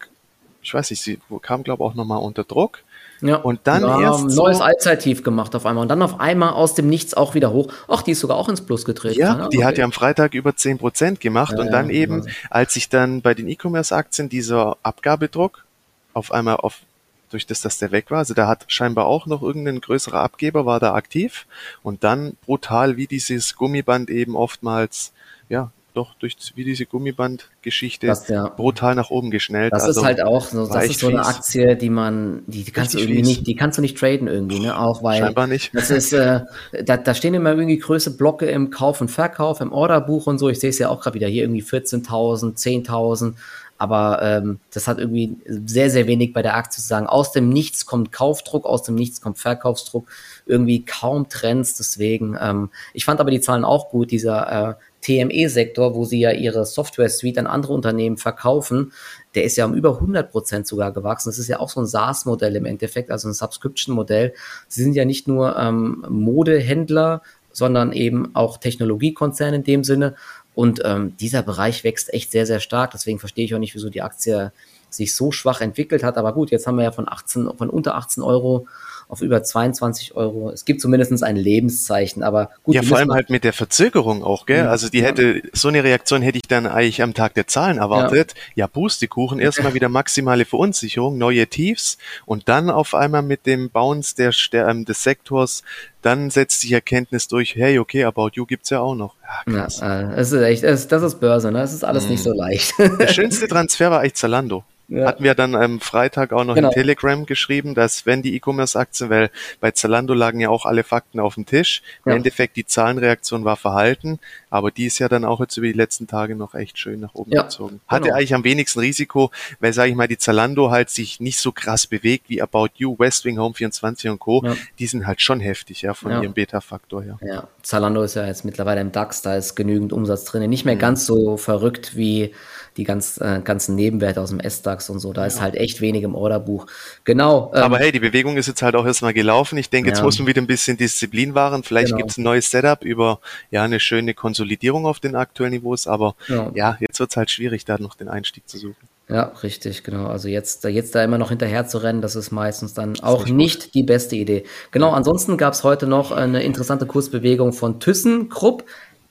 ich 0.62 0.74
weiß 0.74 0.90
nicht, 0.92 1.02
sie 1.02 1.20
kam, 1.42 1.64
glaube 1.64 1.84
ich, 1.84 1.90
auch 1.90 1.96
nochmal 1.96 2.20
unter 2.20 2.44
Druck. 2.44 2.80
Ja, 3.22 3.38
und 3.38 3.62
dann 3.64 3.82
ja, 3.82 4.02
erst 4.02 4.26
ein 4.26 4.36
neues 4.36 4.58
so, 4.58 4.64
Allzeittief 4.64 5.24
gemacht 5.24 5.56
auf 5.56 5.66
einmal 5.66 5.82
und 5.82 5.88
dann 5.88 6.02
auf 6.02 6.20
einmal 6.20 6.52
aus 6.52 6.76
dem 6.76 6.88
Nichts 6.88 7.16
auch 7.16 7.34
wieder 7.34 7.52
hoch. 7.52 7.72
Ach, 7.88 8.04
die 8.04 8.12
ist 8.12 8.20
sogar 8.20 8.38
auch 8.38 8.48
ins 8.48 8.62
Plus 8.62 8.86
getreten. 8.86 9.20
Ja, 9.20 9.36
ne? 9.36 9.50
die 9.52 9.58
okay. 9.58 9.66
hat 9.66 9.78
ja 9.78 9.86
am 9.86 9.92
Freitag 9.92 10.34
über 10.34 10.56
10 10.56 10.78
Prozent 10.78 11.20
gemacht 11.20 11.54
ja, 11.58 11.64
und 11.64 11.72
dann 11.72 11.90
eben, 11.90 12.28
als 12.50 12.74
sich 12.74 12.90
dann 12.90 13.22
bei 13.22 13.34
den 13.34 13.48
E-Commerce-Aktien 13.48 14.30
dieser 14.30 14.78
Abgabedruck 14.84 15.66
auf 16.14 16.32
einmal 16.32 16.58
auf 16.58 16.82
durch 17.30 17.46
das, 17.46 17.62
dass 17.62 17.78
der 17.78 17.92
weg 17.92 18.12
war. 18.12 18.20
Also 18.20 18.34
da 18.34 18.48
hat 18.48 18.66
scheinbar 18.68 19.06
auch 19.06 19.26
noch 19.26 19.42
irgendein 19.42 19.82
größerer 19.82 20.20
Abgeber 20.20 20.66
war 20.66 20.80
da 20.80 20.94
aktiv 20.94 21.46
und 21.84 22.04
dann 22.04 22.38
brutal 22.46 22.98
wie 22.98 23.08
dieses 23.08 23.56
Gummiband 23.56 24.10
eben 24.10 24.36
oftmals, 24.36 25.14
ja, 25.50 25.72
doch 25.98 26.14
durch 26.20 26.38
wie 26.56 26.64
diese 26.64 26.86
Gummibandgeschichte 26.86 28.14
ja. 28.28 28.50
brutal 28.50 28.94
nach 28.94 29.10
oben 29.10 29.32
geschnellt. 29.32 29.74
Das 29.74 29.84
also, 29.84 30.02
ist 30.02 30.06
halt 30.06 30.22
auch 30.22 30.46
so, 30.46 30.68
das 30.68 30.86
ist 30.86 31.00
so 31.00 31.08
eine 31.08 31.26
Aktie, 31.26 31.76
die 31.76 31.90
man, 31.90 32.44
die, 32.46 32.64
die 32.64 32.72
kannst 32.72 32.94
du 32.94 33.00
irgendwie 33.00 33.18
fies. 33.18 33.28
nicht, 33.28 33.48
die 33.48 33.56
kannst 33.56 33.78
du 33.80 33.82
nicht 33.82 33.98
traden 33.98 34.28
irgendwie, 34.28 34.60
ne? 34.60 34.78
Auch 34.78 35.02
weil 35.02 35.20
Scheinbar 35.20 35.48
nicht. 35.48 35.74
das 35.74 35.90
ist, 35.90 36.14
äh, 36.14 36.42
da, 36.86 36.98
da 36.98 37.14
stehen 37.16 37.34
immer 37.34 37.50
irgendwie 37.50 37.80
größere 37.80 38.14
Blocke 38.14 38.46
im 38.46 38.70
Kauf 38.70 39.02
und 39.02 39.10
Verkauf, 39.10 39.60
im 39.60 39.72
Orderbuch 39.72 40.28
und 40.28 40.38
so. 40.38 40.50
Ich 40.50 40.60
sehe 40.60 40.70
es 40.70 40.78
ja 40.78 40.90
auch 40.90 41.02
gerade 41.02 41.16
wieder 41.16 41.28
hier 41.28 41.44
irgendwie 41.44 41.64
14.000, 41.64 42.56
10.000. 42.56 43.34
Aber 43.78 44.22
ähm, 44.22 44.60
das 44.72 44.88
hat 44.88 44.98
irgendwie 44.98 45.38
sehr, 45.46 45.90
sehr 45.90 46.08
wenig 46.08 46.34
bei 46.34 46.42
der 46.42 46.56
Aktie 46.56 46.82
zu 46.82 46.88
sagen. 46.88 47.08
Aus 47.08 47.32
dem 47.32 47.50
Nichts 47.50 47.86
kommt 47.86 48.12
Kaufdruck, 48.12 48.66
aus 48.66 48.84
dem 48.84 48.96
Nichts 48.96 49.22
kommt 49.22 49.38
Verkaufsdruck. 49.38 50.08
Irgendwie 50.46 50.84
kaum 50.84 51.30
Trends. 51.30 51.76
Deswegen, 51.76 52.38
ähm, 52.42 52.70
ich 52.94 53.06
fand 53.06 53.20
aber 53.20 53.32
die 53.32 53.42
Zahlen 53.42 53.66
auch 53.66 53.90
gut. 53.90 54.12
Dieser 54.12 54.70
äh, 54.70 54.74
TME-Sektor, 55.02 55.96
wo 55.96 56.06
sie 56.06 56.20
ja 56.20 56.32
ihre 56.32 56.66
Software-Suite 56.66 57.38
an 57.38 57.48
andere 57.48 57.74
Unternehmen 57.74 58.18
verkaufen, 58.18 58.92
der 59.36 59.44
ist 59.44 59.56
ja 59.56 59.66
um 59.66 59.74
über 59.74 59.96
100 59.96 60.32
Prozent 60.32 60.68
sogar 60.68 60.92
gewachsen. 60.92 61.30
Das 61.30 61.40
ist 61.40 61.48
ja 61.48 61.60
auch 61.60 61.70
so 61.70 61.80
ein 61.80 61.86
SaaS-Modell 61.86 62.56
im 62.56 62.66
Endeffekt, 62.66 63.12
also 63.12 63.30
ein 63.30 63.34
Subscription-Modell. 63.34 64.34
Sie 64.68 64.84
sind 64.84 64.94
ja 64.94 65.06
nicht 65.06 65.28
nur 65.28 65.58
ähm, 65.58 66.06
Modehändler, 66.10 67.22
sondern 67.58 67.92
eben 67.92 68.36
auch 68.36 68.58
Technologiekonzern 68.58 69.54
in 69.54 69.64
dem 69.64 69.84
Sinne. 69.84 70.14
Und 70.58 70.82
ähm, 70.86 71.16
dieser 71.18 71.44
Bereich 71.44 71.84
wächst 71.84 72.12
echt 72.12 72.32
sehr, 72.32 72.48
sehr 72.48 72.60
stark. 72.60 72.90
Deswegen 72.90 73.20
verstehe 73.20 73.46
ich 73.46 73.54
auch 73.54 73.60
nicht, 73.60 73.76
wieso 73.76 73.92
die 73.92 74.02
Aktie 74.02 74.52
sich 74.90 75.14
so 75.14 75.32
schwach 75.32 75.62
entwickelt 75.62 76.02
hat. 76.02 76.18
Aber 76.18 76.34
gut, 76.34 76.50
jetzt 76.50 76.66
haben 76.66 76.78
wir 76.78 76.84
ja 76.84 76.92
von 76.92 77.08
18, 77.08 77.52
von 77.56 77.70
unter 77.70 77.94
18 77.94 78.24
Euro 78.24 78.66
auf 79.10 79.22
über 79.22 79.42
22 79.42 80.16
Euro. 80.16 80.52
Es 80.52 80.66
gibt 80.66 80.82
zumindest 80.82 81.24
ein 81.24 81.36
Lebenszeichen, 81.36 82.24
aber 82.24 82.50
gut. 82.64 82.76
Ja, 82.76 82.84
vor 82.84 82.98
allem 82.98 83.12
halt 83.12 83.30
mit 83.30 83.44
der 83.44 83.54
Verzögerung 83.54 84.24
auch, 84.24 84.46
gell? 84.46 84.66
Ja, 84.66 84.70
also 84.70 84.90
die 84.90 85.04
hätte, 85.04 85.42
so 85.54 85.70
eine 85.70 85.84
Reaktion 85.84 86.22
hätte 86.22 86.38
ich 86.38 86.48
dann 86.48 86.68
eigentlich 86.68 87.02
am 87.02 87.14
Tag 87.14 87.34
der 87.36 87.48
Zahlen 87.48 87.78
erwartet. 87.78 88.34
Ja, 88.56 88.64
ja 88.64 88.68
Pustekuchen, 88.68 89.40
erstmal 89.40 89.74
wieder 89.74 89.90
maximale 89.90 90.46
Verunsicherung, 90.46 91.18
neue 91.18 91.48
Tiefs 91.48 91.98
und 92.26 92.50
dann 92.50 92.70
auf 92.70 92.94
einmal 92.94 93.22
mit 93.22 93.46
dem 93.46 93.70
Bounce 93.70 94.16
der, 94.16 94.34
der 94.52 94.68
ähm, 94.68 94.86
des 94.86 95.04
Sektors 95.04 95.64
dann 96.02 96.30
setzt 96.30 96.62
sich 96.62 96.72
Erkenntnis 96.72 97.28
durch, 97.28 97.56
hey, 97.56 97.80
okay, 97.80 98.06
About 98.06 98.32
You 98.34 98.46
gibt's 98.46 98.70
ja 98.70 98.80
auch 98.80 98.96
noch. 98.96 99.16
Ja, 99.46 99.68
ja 99.68 100.14
äh, 100.16 100.22
ist 100.22 100.32
echt, 100.32 100.64
das 100.64 101.04
ist 101.04 101.20
Börse, 101.20 101.52
ne? 101.52 101.60
Das 101.60 101.74
ist 101.74 101.84
alles 101.84 102.06
mm. 102.06 102.10
nicht 102.10 102.24
so 102.24 102.30
mhm. 102.32 102.38
leicht. 102.38 102.74
Der 102.80 103.08
schönste 103.14 103.48
Transfer 103.48 103.92
war 103.92 104.00
eigentlich 104.00 104.14
Zalando. 104.14 104.64
Ja. 104.90 105.06
Hatten 105.06 105.24
wir 105.24 105.36
dann 105.36 105.54
am 105.54 105.82
Freitag 105.82 106.32
auch 106.32 106.46
noch 106.46 106.56
genau. 106.56 106.70
in 106.70 106.74
Telegram 106.74 107.26
geschrieben, 107.26 107.76
dass 107.76 108.06
wenn 108.06 108.22
die 108.22 108.36
E-Commerce-Aktien, 108.36 109.10
weil 109.10 109.30
bei 109.60 109.72
Zalando 109.72 110.14
lagen 110.14 110.40
ja 110.40 110.50
auch 110.50 110.66
alle 110.66 110.84
Fakten 110.84 111.20
auf 111.20 111.36
dem 111.36 111.46
Tisch, 111.46 111.82
im 112.06 112.12
ja. 112.12 112.16
Endeffekt 112.16 112.56
die 112.56 112.66
Zahlenreaktion 112.66 113.44
war 113.44 113.58
verhalten, 113.58 114.20
aber 114.50 114.72
die 114.72 114.86
ist 114.86 115.00
ja 115.00 115.10
dann 115.10 115.26
auch 115.26 115.42
jetzt 115.42 115.58
über 115.58 115.68
die 115.68 115.74
letzten 115.74 116.08
Tage 116.08 116.36
noch 116.36 116.56
echt 116.56 116.80
schön 116.80 117.02
nach 117.02 117.16
oben 117.16 117.32
ja. 117.32 117.44
gezogen. 117.44 117.82
Hatte 117.88 118.06
genau. 118.06 118.16
eigentlich 118.16 118.34
am 118.34 118.46
wenigsten 118.46 118.80
Risiko, 118.80 119.30
weil, 119.60 119.74
sage 119.74 119.90
ich 119.90 119.96
mal, 119.96 120.08
die 120.08 120.18
Zalando 120.18 120.72
halt 120.72 120.90
sich 120.90 121.20
nicht 121.20 121.40
so 121.40 121.52
krass 121.52 121.86
bewegt 121.86 122.30
wie 122.30 122.42
About 122.42 122.70
You, 122.76 122.98
Westwing, 122.98 123.40
Home24 123.40 124.10
und 124.10 124.20
Co. 124.20 124.42
Ja. 124.46 124.56
Die 124.80 124.88
sind 124.88 125.06
halt 125.06 125.22
schon 125.22 125.42
heftig, 125.42 125.82
ja, 125.82 125.94
von 125.94 126.12
ihrem 126.12 126.34
Beta-Faktor 126.34 127.04
her. 127.04 127.20
Ja, 127.22 127.48
Zalando 127.62 128.04
ist 128.04 128.16
ja 128.16 128.26
jetzt 128.26 128.46
mittlerweile 128.46 128.80
im 128.80 128.94
DAX, 128.94 129.22
da 129.22 129.36
ist 129.36 129.56
genügend 129.56 129.92
Umsatz 129.92 130.24
drin. 130.24 130.50
Nicht 130.50 130.64
mehr 130.64 130.76
mhm. 130.76 130.80
ganz 130.80 131.06
so 131.06 131.36
verrückt 131.36 131.98
wie 131.98 132.34
die 132.78 132.84
ganz, 132.84 133.20
äh, 133.20 133.42
ganzen 133.44 133.76
Nebenwerte 133.76 134.22
aus 134.22 134.30
dem 134.30 134.40
S-DAX 134.40 134.90
und 134.90 135.00
so. 135.00 135.14
Da 135.14 135.22
ja. 135.22 135.28
ist 135.28 135.42
halt 135.42 135.56
echt 135.56 135.82
wenig 135.82 136.04
im 136.04 136.16
Orderbuch. 136.16 136.68
Genau. 137.04 137.52
Ähm, 137.54 137.64
Aber 137.64 137.80
hey, 137.80 137.92
die 137.92 138.00
Bewegung 138.00 138.38
ist 138.38 138.48
jetzt 138.48 138.62
halt 138.62 138.76
auch 138.76 138.86
erstmal 138.86 139.14
gelaufen. 139.14 139.58
Ich 139.58 139.70
denke, 139.70 139.90
jetzt 139.90 140.00
ja. 140.00 140.04
muss 140.04 140.18
man 140.20 140.28
wieder 140.28 140.42
ein 140.42 140.48
bisschen 140.48 140.78
Disziplin 140.78 141.36
wahren. 141.36 141.64
Vielleicht 141.64 141.88
genau. 141.88 141.98
gibt 141.98 142.12
es 142.12 142.18
ein 142.18 142.24
neues 142.24 142.50
Setup 142.52 142.84
über 142.84 143.20
ja 143.52 143.64
eine 143.64 143.80
schöne 143.80 144.14
Konsolidierung 144.14 144.86
auf 144.86 145.00
den 145.00 145.16
aktuellen 145.16 145.54
Niveaus. 145.54 145.88
Aber 145.88 146.16
ja, 146.28 146.52
ja 146.54 146.78
jetzt 146.80 147.00
wird 147.00 147.10
es 147.10 147.18
halt 147.18 147.32
schwierig, 147.32 147.66
da 147.66 147.78
noch 147.78 147.96
den 147.96 148.08
Einstieg 148.08 148.48
zu 148.48 148.58
suchen. 148.58 148.88
Ja, 149.10 149.32
richtig, 149.42 149.84
genau. 149.84 150.08
Also 150.08 150.28
jetzt, 150.28 150.66
jetzt 150.66 150.94
da 150.94 151.02
immer 151.02 151.18
noch 151.18 151.30
hinterher 151.30 151.66
zu 151.66 151.78
rennen, 151.78 152.02
das 152.02 152.18
ist 152.18 152.32
meistens 152.32 152.74
dann 152.74 153.00
auch 153.00 153.24
nicht, 153.24 153.36
nicht 153.36 153.74
die 153.74 153.84
beste 153.84 154.18
Idee. 154.18 154.44
Genau, 154.72 154.92
ansonsten 154.92 155.38
gab 155.38 155.54
es 155.54 155.64
heute 155.64 155.88
noch 155.88 156.12
eine 156.12 156.44
interessante 156.44 156.86
Kursbewegung 156.86 157.54
von 157.54 157.80
ThyssenKrupp 157.80 158.66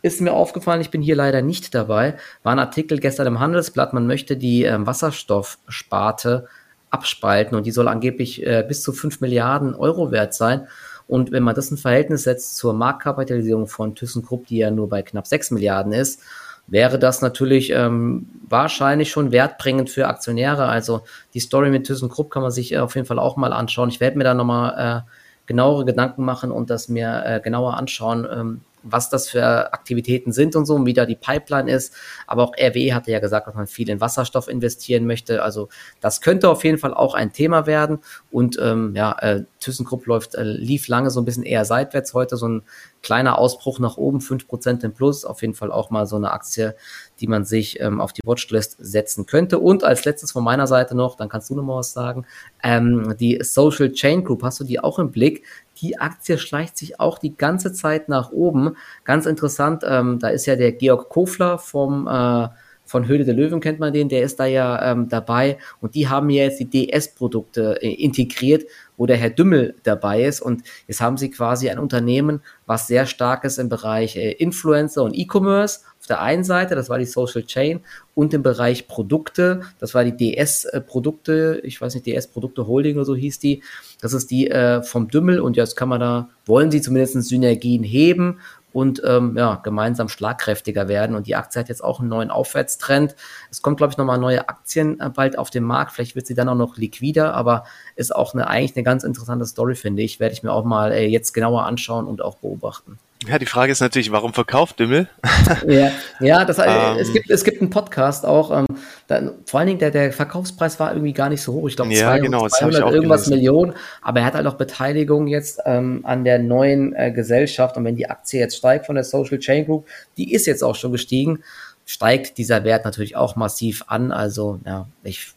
ist 0.06 0.20
mir 0.20 0.32
aufgefallen, 0.32 0.80
ich 0.80 0.90
bin 0.90 1.02
hier 1.02 1.16
leider 1.16 1.42
nicht 1.42 1.74
dabei, 1.74 2.14
war 2.44 2.52
ein 2.52 2.60
Artikel 2.60 3.00
gestern 3.00 3.26
im 3.26 3.40
Handelsblatt, 3.40 3.92
man 3.92 4.06
möchte 4.06 4.36
die 4.36 4.62
ähm, 4.62 4.86
Wasserstoffsparte 4.86 6.46
abspalten 6.90 7.56
und 7.56 7.66
die 7.66 7.72
soll 7.72 7.88
angeblich 7.88 8.46
äh, 8.46 8.64
bis 8.66 8.82
zu 8.82 8.92
5 8.92 9.20
Milliarden 9.20 9.74
Euro 9.74 10.12
wert 10.12 10.32
sein. 10.32 10.68
Und 11.08 11.32
wenn 11.32 11.42
man 11.42 11.54
das 11.54 11.70
in 11.70 11.76
Verhältnis 11.76 12.22
setzt 12.22 12.56
zur 12.56 12.72
Marktkapitalisierung 12.72 13.66
von 13.66 13.94
ThyssenKrupp, 13.94 14.46
die 14.46 14.58
ja 14.58 14.70
nur 14.70 14.88
bei 14.88 15.02
knapp 15.02 15.26
6 15.26 15.50
Milliarden 15.50 15.92
ist, 15.92 16.20
wäre 16.68 16.98
das 16.98 17.20
natürlich 17.20 17.70
ähm, 17.70 18.28
wahrscheinlich 18.48 19.10
schon 19.10 19.32
wertbringend 19.32 19.90
für 19.90 20.08
Aktionäre. 20.08 20.66
Also 20.66 21.02
die 21.34 21.40
Story 21.40 21.70
mit 21.70 21.86
ThyssenKrupp 21.86 22.30
kann 22.30 22.42
man 22.42 22.50
sich 22.52 22.72
äh, 22.72 22.78
auf 22.78 22.94
jeden 22.94 23.06
Fall 23.06 23.18
auch 23.18 23.36
mal 23.36 23.52
anschauen. 23.52 23.88
Ich 23.88 24.00
werde 24.00 24.18
mir 24.18 24.24
da 24.24 24.34
nochmal 24.34 25.04
äh, 25.04 25.10
genauere 25.46 25.84
Gedanken 25.84 26.24
machen 26.24 26.50
und 26.50 26.70
das 26.70 26.88
mir 26.88 27.22
äh, 27.24 27.40
genauer 27.40 27.74
anschauen, 27.74 28.26
ähm, 28.30 28.60
was 28.90 29.10
das 29.10 29.28
für 29.28 29.72
Aktivitäten 29.72 30.32
sind 30.32 30.56
und 30.56 30.66
so, 30.66 30.74
und 30.74 30.86
wie 30.86 30.92
da 30.92 31.06
die 31.06 31.16
Pipeline 31.16 31.70
ist. 31.70 31.94
Aber 32.26 32.44
auch 32.44 32.52
RWE 32.58 32.94
hatte 32.94 33.10
ja 33.10 33.18
gesagt, 33.18 33.46
dass 33.46 33.54
man 33.54 33.66
viel 33.66 33.88
in 33.90 34.00
Wasserstoff 34.00 34.48
investieren 34.48 35.06
möchte. 35.06 35.42
Also 35.42 35.68
das 36.00 36.20
könnte 36.20 36.48
auf 36.48 36.64
jeden 36.64 36.78
Fall 36.78 36.94
auch 36.94 37.14
ein 37.14 37.32
Thema 37.32 37.66
werden. 37.66 37.98
Und 38.30 38.58
ähm, 38.60 38.94
ja, 38.94 39.16
äh, 39.20 39.44
ThyssenKrupp 39.60 40.06
läuft, 40.06 40.34
äh, 40.34 40.42
lief 40.42 40.88
lange 40.88 41.10
so 41.10 41.20
ein 41.20 41.24
bisschen 41.24 41.42
eher 41.42 41.64
seitwärts. 41.64 42.14
Heute 42.14 42.36
so 42.36 42.48
ein 42.48 42.62
kleiner 43.06 43.38
Ausbruch 43.38 43.78
nach 43.78 43.96
oben, 43.98 44.20
fünf 44.20 44.48
Prozent 44.48 44.82
im 44.82 44.92
Plus. 44.92 45.24
Auf 45.24 45.40
jeden 45.40 45.54
Fall 45.54 45.70
auch 45.70 45.90
mal 45.90 46.06
so 46.06 46.16
eine 46.16 46.32
Aktie, 46.32 46.74
die 47.20 47.28
man 47.28 47.44
sich 47.44 47.78
ähm, 47.78 48.00
auf 48.00 48.12
die 48.12 48.22
Watchlist 48.24 48.74
setzen 48.80 49.26
könnte. 49.26 49.60
Und 49.60 49.84
als 49.84 50.04
letztes 50.04 50.32
von 50.32 50.42
meiner 50.42 50.66
Seite 50.66 50.96
noch, 50.96 51.14
dann 51.14 51.28
kannst 51.28 51.48
du 51.48 51.54
noch 51.54 51.62
mal 51.62 51.76
was 51.76 51.92
sagen, 51.92 52.26
ähm, 52.64 53.14
die 53.20 53.38
Social 53.42 53.92
Chain 53.92 54.24
Group, 54.24 54.42
hast 54.42 54.58
du 54.58 54.64
die 54.64 54.80
auch 54.80 54.98
im 54.98 55.12
Blick? 55.12 55.44
Die 55.80 56.00
Aktie 56.00 56.36
schleicht 56.36 56.76
sich 56.76 56.98
auch 56.98 57.20
die 57.20 57.36
ganze 57.36 57.72
Zeit 57.72 58.08
nach 58.08 58.32
oben. 58.32 58.76
Ganz 59.04 59.26
interessant, 59.26 59.84
ähm, 59.86 60.18
da 60.18 60.28
ist 60.30 60.46
ja 60.46 60.56
der 60.56 60.72
Georg 60.72 61.08
Kofler 61.08 61.58
vom 61.58 62.08
äh, 62.08 62.48
von 62.86 63.08
Höhle 63.08 63.24
der 63.24 63.34
Löwen 63.34 63.60
kennt 63.60 63.80
man 63.80 63.92
den, 63.92 64.08
der 64.08 64.22
ist 64.22 64.38
da 64.38 64.46
ja 64.46 64.92
ähm, 64.92 65.08
dabei 65.08 65.58
und 65.80 65.94
die 65.94 66.08
haben 66.08 66.30
ja 66.30 66.44
jetzt 66.44 66.60
die 66.60 66.70
DS-Produkte 66.70 67.82
äh, 67.82 67.92
integriert, 67.92 68.64
wo 68.96 69.06
der 69.06 69.16
Herr 69.16 69.30
Dümmel 69.30 69.74
dabei 69.82 70.24
ist. 70.24 70.40
Und 70.40 70.62
jetzt 70.86 71.00
haben 71.00 71.16
sie 71.16 71.30
quasi 71.30 71.70
ein 71.70 71.78
Unternehmen, 71.78 72.42
was 72.66 72.86
sehr 72.86 73.06
stark 73.06 73.44
ist 73.44 73.58
im 73.58 73.68
Bereich 73.68 74.16
äh, 74.16 74.32
Influencer 74.32 75.02
und 75.02 75.14
E-Commerce 75.14 75.80
auf 76.06 76.06
der 76.06 76.20
einen 76.20 76.44
Seite, 76.44 76.76
das 76.76 76.88
war 76.88 76.98
die 76.98 77.04
Social 77.04 77.42
Chain 77.42 77.80
und 78.16 78.32
im 78.32 78.42
Bereich 78.42 78.88
Produkte, 78.88 79.60
das 79.78 79.92
war 79.92 80.02
die 80.02 80.16
DS-Produkte, 80.16 81.60
ich 81.62 81.78
weiß 81.78 81.94
nicht, 81.94 82.06
DS-Produkte 82.06 82.66
Holding 82.66 82.96
oder 82.96 83.04
so 83.04 83.14
hieß 83.14 83.38
die, 83.40 83.62
das 84.00 84.14
ist 84.14 84.30
die 84.30 84.50
äh, 84.50 84.82
vom 84.82 85.08
Dümmel 85.08 85.38
und 85.38 85.54
jetzt 85.56 85.76
kann 85.76 85.90
man 85.90 86.00
da, 86.00 86.30
wollen 86.46 86.70
sie 86.70 86.80
zumindest 86.80 87.22
Synergien 87.22 87.82
heben 87.82 88.38
und 88.72 89.02
ähm, 89.04 89.36
ja, 89.36 89.56
gemeinsam 89.56 90.08
schlagkräftiger 90.08 90.88
werden. 90.88 91.14
Und 91.14 91.26
die 91.26 91.34
Aktie 91.34 91.60
hat 91.60 91.68
jetzt 91.68 91.84
auch 91.84 92.00
einen 92.00 92.08
neuen 92.08 92.30
Aufwärtstrend. 92.30 93.16
Es 93.50 93.60
kommt, 93.60 93.76
glaube 93.76 93.92
ich, 93.92 93.98
nochmal 93.98 94.18
neue 94.18 94.48
Aktien 94.48 94.98
äh, 94.98 95.10
bald 95.10 95.36
auf 95.38 95.50
den 95.50 95.64
Markt. 95.64 95.92
Vielleicht 95.92 96.14
wird 96.14 96.26
sie 96.26 96.34
dann 96.34 96.48
auch 96.48 96.56
noch 96.56 96.78
liquider, 96.78 97.34
aber 97.34 97.64
ist 97.96 98.14
auch 98.14 98.32
eine, 98.32 98.48
eigentlich 98.48 98.76
eine 98.76 98.84
ganz 98.84 99.04
interessante 99.04 99.46
Story, 99.46 99.76
finde 99.76 100.02
ich. 100.02 100.20
Werde 100.20 100.34
ich 100.34 100.42
mir 100.42 100.52
auch 100.52 100.64
mal 100.64 100.92
äh, 100.92 101.06
jetzt 101.06 101.32
genauer 101.32 101.64
anschauen 101.64 102.06
und 102.06 102.22
auch 102.22 102.36
beobachten. 102.36 102.98
Ja, 103.28 103.38
die 103.38 103.46
Frage 103.46 103.72
ist 103.72 103.80
natürlich, 103.80 104.12
warum 104.12 104.32
verkauft 104.32 104.78
Dümmel? 104.78 105.08
ja, 105.66 105.90
ja 106.20 106.44
das, 106.44 106.58
ähm, 106.58 106.98
es, 106.98 107.12
gibt, 107.12 107.30
es 107.30 107.44
gibt 107.44 107.60
einen 107.60 107.70
Podcast 107.70 108.24
auch. 108.24 108.56
Ähm, 108.56 108.66
da, 109.08 109.32
vor 109.46 109.60
allen 109.60 109.66
Dingen, 109.66 109.78
der, 109.78 109.90
der 109.90 110.12
Verkaufspreis 110.12 110.78
war 110.78 110.92
irgendwie 110.92 111.12
gar 111.12 111.28
nicht 111.28 111.42
so 111.42 111.52
hoch. 111.52 111.68
Ich 111.68 111.76
glaube, 111.76 111.92
ja, 111.92 112.08
200, 112.08 112.22
genau, 112.22 112.48
200 112.48 112.92
irgendwas 112.92 113.24
gelesen. 113.24 113.36
Millionen. 113.36 113.74
Aber 114.02 114.20
er 114.20 114.26
hat 114.26 114.34
halt 114.34 114.46
auch 114.46 114.54
Beteiligung 114.54 115.26
jetzt 115.26 115.60
ähm, 115.66 116.00
an 116.04 116.24
der 116.24 116.38
neuen 116.38 116.94
äh, 116.94 117.10
Gesellschaft. 117.10 117.76
Und 117.76 117.84
wenn 117.84 117.96
die 117.96 118.08
Aktie 118.08 118.40
jetzt 118.40 118.56
steigt 118.56 118.86
von 118.86 118.94
der 118.94 119.04
Social 119.04 119.38
Chain 119.38 119.64
Group, 119.64 119.86
die 120.16 120.32
ist 120.32 120.46
jetzt 120.46 120.62
auch 120.62 120.76
schon 120.76 120.92
gestiegen, 120.92 121.42
steigt 121.84 122.38
dieser 122.38 122.64
Wert 122.64 122.84
natürlich 122.84 123.16
auch 123.16 123.34
massiv 123.34 123.84
an. 123.88 124.12
Also, 124.12 124.60
ja, 124.64 124.86
ich. 125.02 125.32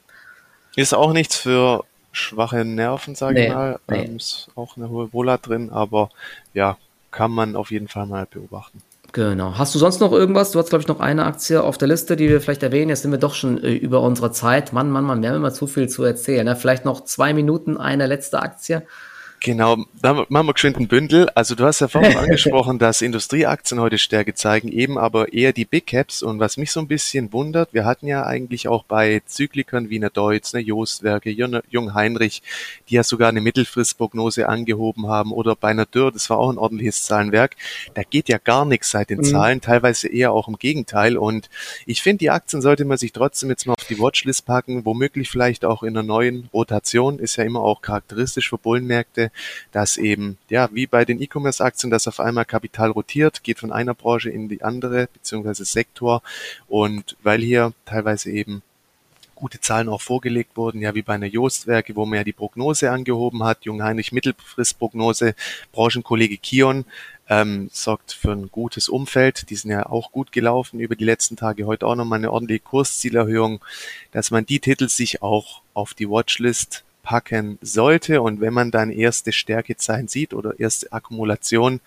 Ist 0.76 0.94
auch 0.94 1.14
nichts 1.14 1.36
für 1.36 1.84
schwache 2.12 2.66
Nerven, 2.66 3.16
sage 3.16 3.34
nee, 3.36 3.48
ich 3.48 3.54
mal. 3.54 3.80
Nee. 3.88 4.06
Ähm, 4.06 4.18
ist 4.18 4.50
auch 4.56 4.78
eine 4.78 4.90
hohe 4.90 5.14
Wohler 5.14 5.38
drin, 5.38 5.70
aber 5.72 6.10
ja, 6.54 6.78
kann 7.12 7.32
man 7.32 7.56
auf 7.56 7.72
jeden 7.72 7.88
Fall 7.88 8.06
mal 8.06 8.26
beobachten. 8.26 8.82
Genau. 9.12 9.58
Hast 9.58 9.74
du 9.74 9.80
sonst 9.80 10.00
noch 10.00 10.12
irgendwas? 10.12 10.52
Du 10.52 10.60
hast, 10.60 10.70
glaube 10.70 10.82
ich, 10.82 10.88
noch 10.88 11.00
eine 11.00 11.26
Aktie 11.26 11.64
auf 11.64 11.78
der 11.78 11.88
Liste, 11.88 12.16
die 12.16 12.30
wir 12.30 12.42
vielleicht 12.42 12.64
erwähnen. 12.64 12.90
Jetzt 12.90 13.02
sind 13.02 13.12
wir 13.12 13.18
doch 13.18 13.34
schon 13.34 13.62
äh, 13.64 13.74
über 13.74 14.02
unsere 14.02 14.32
Zeit. 14.32 14.72
Mann, 14.72 14.92
Mann, 14.92 15.04
Mann, 15.04 15.22
wir 15.22 15.30
haben 15.30 15.38
immer 15.38 15.54
zu 15.54 15.68
viel 15.68 15.90
zu 15.90 16.04
erzählen. 16.04 16.46
Ne? 16.46 16.56
Vielleicht 16.56 16.86
noch 16.86 17.04
zwei 17.04 17.34
Minuten, 17.34 17.78
eine 17.78 18.06
letzte 18.06 18.42
Aktie. 18.42 18.84
Genau, 19.42 19.86
dann 20.02 20.26
machen 20.28 20.48
wir 20.48 20.54
geschwind 20.54 20.78
ein 20.78 20.88
Bündel. 20.90 21.30
Also 21.30 21.56
du 21.56 21.64
hast 21.64 21.80
ja 21.80 21.88
vorhin 21.88 22.18
angesprochen, 22.18 22.78
dass 22.78 23.02
Industrieaktien 23.02 23.80
heute 23.80 23.98
Stärke 23.98 24.34
zeigen, 24.34 24.70
eben 24.70 24.98
aber 24.98 25.32
eher 25.32 25.54
die 25.54 25.66
Big 25.66 25.88
Caps. 25.88 26.22
Und 26.22 26.40
was 26.40 26.58
mich 26.58 26.72
so 26.72 26.82
ein 26.82 26.88
bisschen 26.88 27.32
wundert, 27.32 27.74
wir 27.74 27.86
hatten 27.86 28.08
ja 28.08 28.26
eigentlich 28.26 28.68
auch 28.68 28.84
bei 28.84 29.22
Zyklikern 29.26 29.90
wie 29.90 29.96
eine 29.96 30.10
Deutz, 30.10 30.54
eine 30.54 30.64
Jostwerke, 30.64 31.30
Jung 31.30 31.94
Heinrich, 31.94 32.42
die 32.90 32.96
ja 32.96 33.04
sogar 33.04 33.30
eine 33.30 33.40
Mittelfristprognose 33.40 34.50
angehoben 34.50 35.08
haben 35.08 35.32
oder 35.32 35.56
bei 35.56 35.70
einer 35.70 35.86
Dürr, 35.86 36.12
das 36.12 36.30
war 36.30 36.38
auch 36.38 36.52
ein 36.52 36.58
ordentliches 36.58 37.04
Zahlenwerk. 37.04 37.56
Da 37.94 38.04
geht 38.04 38.28
ja 38.28 38.40
gar 38.40 38.66
nichts 38.66 38.92
seit 38.92 39.10
den 39.10 39.20
mhm. 39.20 39.24
Zahlen, 39.24 39.62
teilweise 39.62 40.10
eher 40.10 40.34
auch 40.34 40.50
im 40.50 40.58
Gegenteil. 40.58 41.18
Und 41.18 41.50
ich 41.86 42.02
finde, 42.02 42.20
die 42.20 42.30
Aktien 42.30 42.62
sollte 42.62 42.84
man 42.84 42.98
sich 42.98 43.14
trotzdem 43.14 43.50
jetzt 43.50 43.66
mal 43.66 43.74
auf 43.74 43.86
die 43.86 44.00
Watchlist 44.00 44.46
packen, 44.46 44.84
womöglich 44.84 45.30
vielleicht 45.30 45.64
auch 45.64 45.84
in 45.84 45.96
einer 45.96 46.06
neuen 46.06 46.50
Rotation, 46.54 47.20
ist 47.20 47.38
ja 47.38 47.46
immer 47.46 47.62
auch 47.62 47.82
charakteristisch 47.82 48.50
für 48.50 48.58
Bullenmärkte 48.58 49.29
dass 49.72 49.98
eben, 49.98 50.38
ja, 50.50 50.70
wie 50.72 50.88
bei 50.88 51.06
den 51.06 51.22
E-Commerce-Aktien, 51.22 51.90
dass 51.90 52.08
auf 52.08 52.20
einmal 52.20 52.46
Kapital 52.46 52.92
rotiert, 52.92 53.44
geht 53.44 53.60
von 53.60 53.72
einer 53.72 53.94
Branche 53.94 54.30
in 54.30 54.50
die 54.50 54.64
andere, 54.64 55.08
beziehungsweise 55.14 55.66
Sektor. 55.66 56.22
Und 56.68 57.16
weil 57.24 57.42
hier 57.42 57.74
teilweise 57.86 58.32
eben 58.32 58.62
gute 59.40 59.62
Zahlen 59.62 59.90
auch 59.90 60.02
vorgelegt 60.02 60.58
wurden, 60.58 60.82
ja 60.82 60.94
wie 60.94 61.02
bei 61.02 61.14
einer 61.14 61.26
Jostwerke, 61.26 61.96
wo 61.96 62.06
man 62.06 62.18
ja 62.18 62.24
die 62.24 62.34
Prognose 62.34 62.92
angehoben 62.92 63.44
hat, 63.44 63.64
Jungheinrich 63.64 64.12
Mittelfristprognose, 64.12 65.34
Branchenkollege 65.72 66.38
Kion 66.38 66.86
ähm, 67.30 67.70
sorgt 67.72 68.12
für 68.12 68.32
ein 68.32 68.50
gutes 68.52 68.90
Umfeld. 68.90 69.50
Die 69.50 69.56
sind 69.56 69.72
ja 69.72 69.86
auch 69.86 70.12
gut 70.12 70.32
gelaufen 70.32 70.80
über 70.80 70.96
die 70.96 71.06
letzten 71.06 71.38
Tage. 71.38 71.66
Heute 71.66 71.88
auch 71.88 71.96
nochmal 71.96 72.20
eine 72.20 72.32
ordentliche 72.32 72.64
Kurszielerhöhung, 72.64 73.64
dass 74.12 74.32
man 74.32 74.46
die 74.46 74.60
Titel 74.60 74.90
sich 74.90 75.22
auch 75.22 75.62
auf 75.74 75.94
die 75.94 76.10
Watchlist 76.10 76.84
packen 77.10 77.58
sollte. 77.64 78.22
Und 78.22 78.40
wenn 78.40 78.54
man 78.54 78.70
dann 78.70 78.92
erste 78.92 79.32
Stärkezeichen 79.32 80.08
sieht 80.08 80.36
oder 80.36 80.60
erste 80.60 80.92
Akkumulation, 80.92 81.80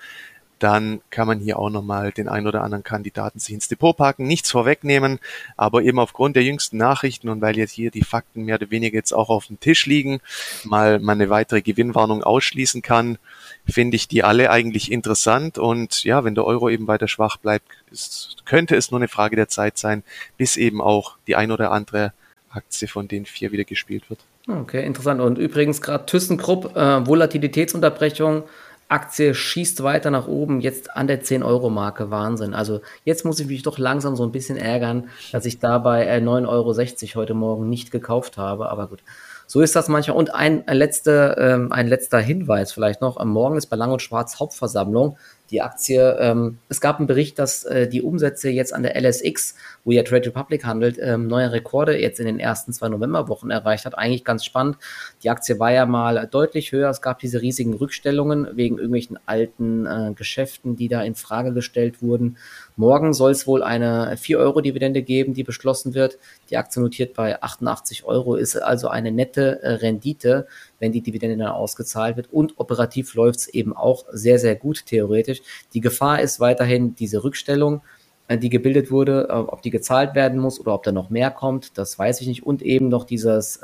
dann 0.58 1.00
kann 1.10 1.28
man 1.28 1.38
hier 1.38 1.60
auch 1.60 1.70
nochmal 1.70 2.10
den 2.10 2.28
ein 2.28 2.44
oder 2.44 2.64
anderen 2.64 2.82
Kandidaten 2.82 3.38
sich 3.38 3.54
ins 3.54 3.68
Depot 3.68 3.96
packen. 3.96 4.26
Nichts 4.26 4.50
vorwegnehmen, 4.50 5.20
aber 5.56 5.82
eben 5.82 6.00
aufgrund 6.00 6.34
der 6.34 6.42
jüngsten 6.42 6.76
Nachrichten 6.76 7.28
und 7.28 7.40
weil 7.40 7.56
jetzt 7.56 7.70
hier 7.70 7.92
die 7.92 8.02
Fakten 8.02 8.44
mehr 8.46 8.56
oder 8.56 8.72
weniger 8.72 8.96
jetzt 8.96 9.12
auch 9.12 9.28
auf 9.28 9.46
dem 9.46 9.60
Tisch 9.60 9.86
liegen, 9.86 10.20
mal 10.64 10.98
man 10.98 11.20
eine 11.20 11.30
weitere 11.30 11.62
Gewinnwarnung 11.62 12.24
ausschließen 12.24 12.82
kann, 12.82 13.18
finde 13.64 13.94
ich 13.94 14.08
die 14.08 14.24
alle 14.24 14.50
eigentlich 14.50 14.90
interessant. 14.90 15.56
Und 15.56 16.02
ja, 16.02 16.24
wenn 16.24 16.34
der 16.34 16.46
Euro 16.46 16.68
eben 16.68 16.88
weiter 16.88 17.06
schwach 17.06 17.36
bleibt, 17.36 17.68
ist, 17.92 18.42
könnte 18.44 18.74
es 18.74 18.90
nur 18.90 18.98
eine 18.98 19.08
Frage 19.08 19.36
der 19.36 19.48
Zeit 19.48 19.78
sein, 19.78 20.02
bis 20.36 20.56
eben 20.56 20.80
auch 20.80 21.16
die 21.28 21.36
ein 21.36 21.52
oder 21.52 21.70
andere 21.70 22.12
Aktie 22.50 22.88
von 22.88 23.06
den 23.06 23.24
vier 23.24 23.52
wieder 23.52 23.64
gespielt 23.64 24.10
wird. 24.10 24.18
Okay, 24.48 24.84
interessant. 24.84 25.20
Und 25.20 25.38
übrigens 25.38 25.80
gerade 25.80 26.06
ThyssenKrupp, 26.06 26.76
äh, 26.76 27.06
Volatilitätsunterbrechung, 27.06 28.44
Aktie 28.88 29.34
schießt 29.34 29.82
weiter 29.82 30.10
nach 30.10 30.28
oben, 30.28 30.60
jetzt 30.60 30.94
an 30.94 31.06
der 31.06 31.22
10-Euro-Marke. 31.22 32.10
Wahnsinn. 32.10 32.52
Also 32.52 32.80
jetzt 33.04 33.24
muss 33.24 33.40
ich 33.40 33.46
mich 33.46 33.62
doch 33.62 33.78
langsam 33.78 34.16
so 34.16 34.24
ein 34.24 34.32
bisschen 34.32 34.58
ärgern, 34.58 35.08
dass 35.32 35.46
ich 35.46 35.60
dabei 35.60 36.06
äh, 36.06 36.18
9,60 36.18 36.46
Euro 36.48 37.20
heute 37.20 37.34
Morgen 37.34 37.68
nicht 37.70 37.90
gekauft 37.90 38.36
habe. 38.36 38.68
Aber 38.68 38.88
gut, 38.88 39.02
so 39.46 39.60
ist 39.60 39.74
das 39.76 39.88
manchmal. 39.88 40.18
Und 40.18 40.34
ein, 40.34 40.68
ein, 40.68 40.76
letzter, 40.76 41.38
ähm, 41.38 41.72
ein 41.72 41.88
letzter 41.88 42.18
Hinweis 42.18 42.72
vielleicht 42.72 43.00
noch. 43.00 43.22
Morgen 43.24 43.56
ist 43.56 43.66
bei 43.66 43.76
Lang 43.76 43.92
und 43.92 44.02
Schwarz 44.02 44.38
Hauptversammlung 44.40 45.16
die 45.52 45.60
Aktie. 45.60 46.16
Ähm, 46.18 46.58
es 46.68 46.80
gab 46.80 46.98
einen 46.98 47.06
Bericht, 47.06 47.38
dass 47.38 47.64
äh, 47.64 47.86
die 47.86 48.02
Umsätze 48.02 48.48
jetzt 48.48 48.74
an 48.74 48.82
der 48.82 49.00
LSX, 49.00 49.54
wo 49.84 49.92
ja 49.92 50.02
Trade 50.02 50.26
Republic 50.26 50.64
handelt, 50.64 50.98
ähm, 51.00 51.28
neue 51.28 51.52
Rekorde 51.52 52.00
jetzt 52.00 52.18
in 52.18 52.26
den 52.26 52.40
ersten 52.40 52.72
zwei 52.72 52.88
Novemberwochen 52.88 53.50
erreicht 53.50 53.84
hat. 53.84 53.96
Eigentlich 53.96 54.24
ganz 54.24 54.44
spannend. 54.44 54.78
Die 55.22 55.30
Aktie 55.30 55.58
war 55.58 55.70
ja 55.70 55.84
mal 55.86 56.26
deutlich 56.26 56.72
höher. 56.72 56.88
Es 56.88 57.02
gab 57.02 57.18
diese 57.18 57.42
riesigen 57.42 57.74
Rückstellungen 57.74 58.48
wegen 58.56 58.76
irgendwelchen 58.76 59.18
alten 59.26 59.86
äh, 59.86 60.12
Geschäften, 60.14 60.74
die 60.74 60.88
da 60.88 61.02
in 61.02 61.14
Frage 61.14 61.52
gestellt 61.52 62.02
wurden. 62.02 62.38
Morgen 62.76 63.12
soll 63.12 63.32
es 63.32 63.46
wohl 63.46 63.62
eine 63.62 64.16
4-Euro-Dividende 64.16 65.02
geben, 65.02 65.34
die 65.34 65.44
beschlossen 65.44 65.94
wird. 65.94 66.18
Die 66.50 66.56
Aktie 66.56 66.80
notiert 66.80 67.14
bei 67.14 67.42
88 67.42 68.04
Euro, 68.04 68.34
ist 68.34 68.56
also 68.56 68.88
eine 68.88 69.12
nette 69.12 69.62
äh, 69.62 69.72
Rendite 69.74 70.46
wenn 70.78 70.90
die 70.90 71.00
Dividende 71.00 71.36
dann 71.36 71.52
ausgezahlt 71.52 72.16
wird. 72.16 72.32
Und 72.32 72.58
operativ 72.58 73.14
läuft 73.14 73.40
es 73.40 73.48
eben 73.48 73.74
auch 73.74 74.04
sehr, 74.10 74.40
sehr 74.40 74.56
gut 74.56 74.84
theoretisch. 74.84 75.40
Die 75.74 75.80
Gefahr 75.80 76.20
ist 76.20 76.40
weiterhin 76.40 76.96
diese 76.96 77.22
Rückstellung, 77.22 77.82
äh, 78.26 78.36
die 78.36 78.48
gebildet 78.48 78.90
wurde, 78.90 79.28
äh, 79.30 79.32
ob 79.32 79.62
die 79.62 79.70
gezahlt 79.70 80.16
werden 80.16 80.40
muss 80.40 80.58
oder 80.58 80.74
ob 80.74 80.82
da 80.82 80.90
noch 80.90 81.08
mehr 81.08 81.30
kommt, 81.30 81.78
das 81.78 81.98
weiß 81.98 82.20
ich 82.20 82.26
nicht. 82.26 82.44
Und 82.44 82.62
eben 82.62 82.88
noch 82.88 83.04
dieses 83.04 83.60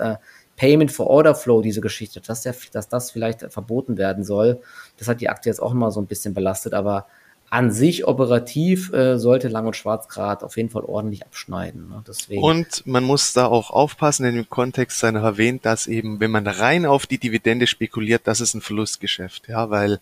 Payment 0.57 0.91
for 0.91 1.09
Order 1.09 1.35
Flow, 1.35 1.63
diese 1.63 1.81
Geschichte, 1.81 2.21
dass, 2.21 2.43
der, 2.43 2.55
dass 2.73 2.89
das 2.89 3.11
vielleicht 3.11 3.53
verboten 3.53 3.97
werden 3.97 4.25
soll. 4.25 4.61
Das 4.97 5.09
hat 5.09 5.21
die 5.21 5.29
Aktie 5.29 5.51
jetzt 5.51 5.61
auch 5.61 5.73
immer 5.73 5.91
so 5.91 6.01
ein 6.01 6.07
bisschen 6.07 6.35
belastet, 6.35 6.75
aber 6.75 7.07
an 7.51 7.71
sich 7.73 8.07
operativ 8.07 8.93
äh, 8.93 9.19
sollte 9.19 9.49
Lang 9.49 9.67
und 9.67 9.77
Schwarz 9.77 10.09
gerade 10.09 10.45
auf 10.45 10.57
jeden 10.57 10.69
Fall 10.69 10.83
ordentlich 10.83 11.25
abschneiden. 11.25 11.89
Ne? 11.89 12.05
Deswegen. 12.07 12.43
Und 12.43 12.87
man 12.87 13.05
muss 13.05 13.33
da 13.33 13.47
auch 13.47 13.71
aufpassen, 13.71 14.27
in 14.27 14.35
dem 14.35 14.51
Kontext 14.51 14.99
sei 14.99 15.11
noch 15.13 15.23
erwähnt, 15.23 15.65
dass 15.65 15.87
eben, 15.87 16.21
wenn 16.21 16.31
man 16.31 16.47
rein 16.47 16.85
auf 16.85 17.07
die 17.07 17.19
Dividende 17.19 17.67
spekuliert, 17.67 18.23
das 18.25 18.41
ist 18.41 18.55
ein 18.55 18.61
Verlustgeschäft, 18.61 19.49
ja, 19.49 19.71
weil 19.71 20.01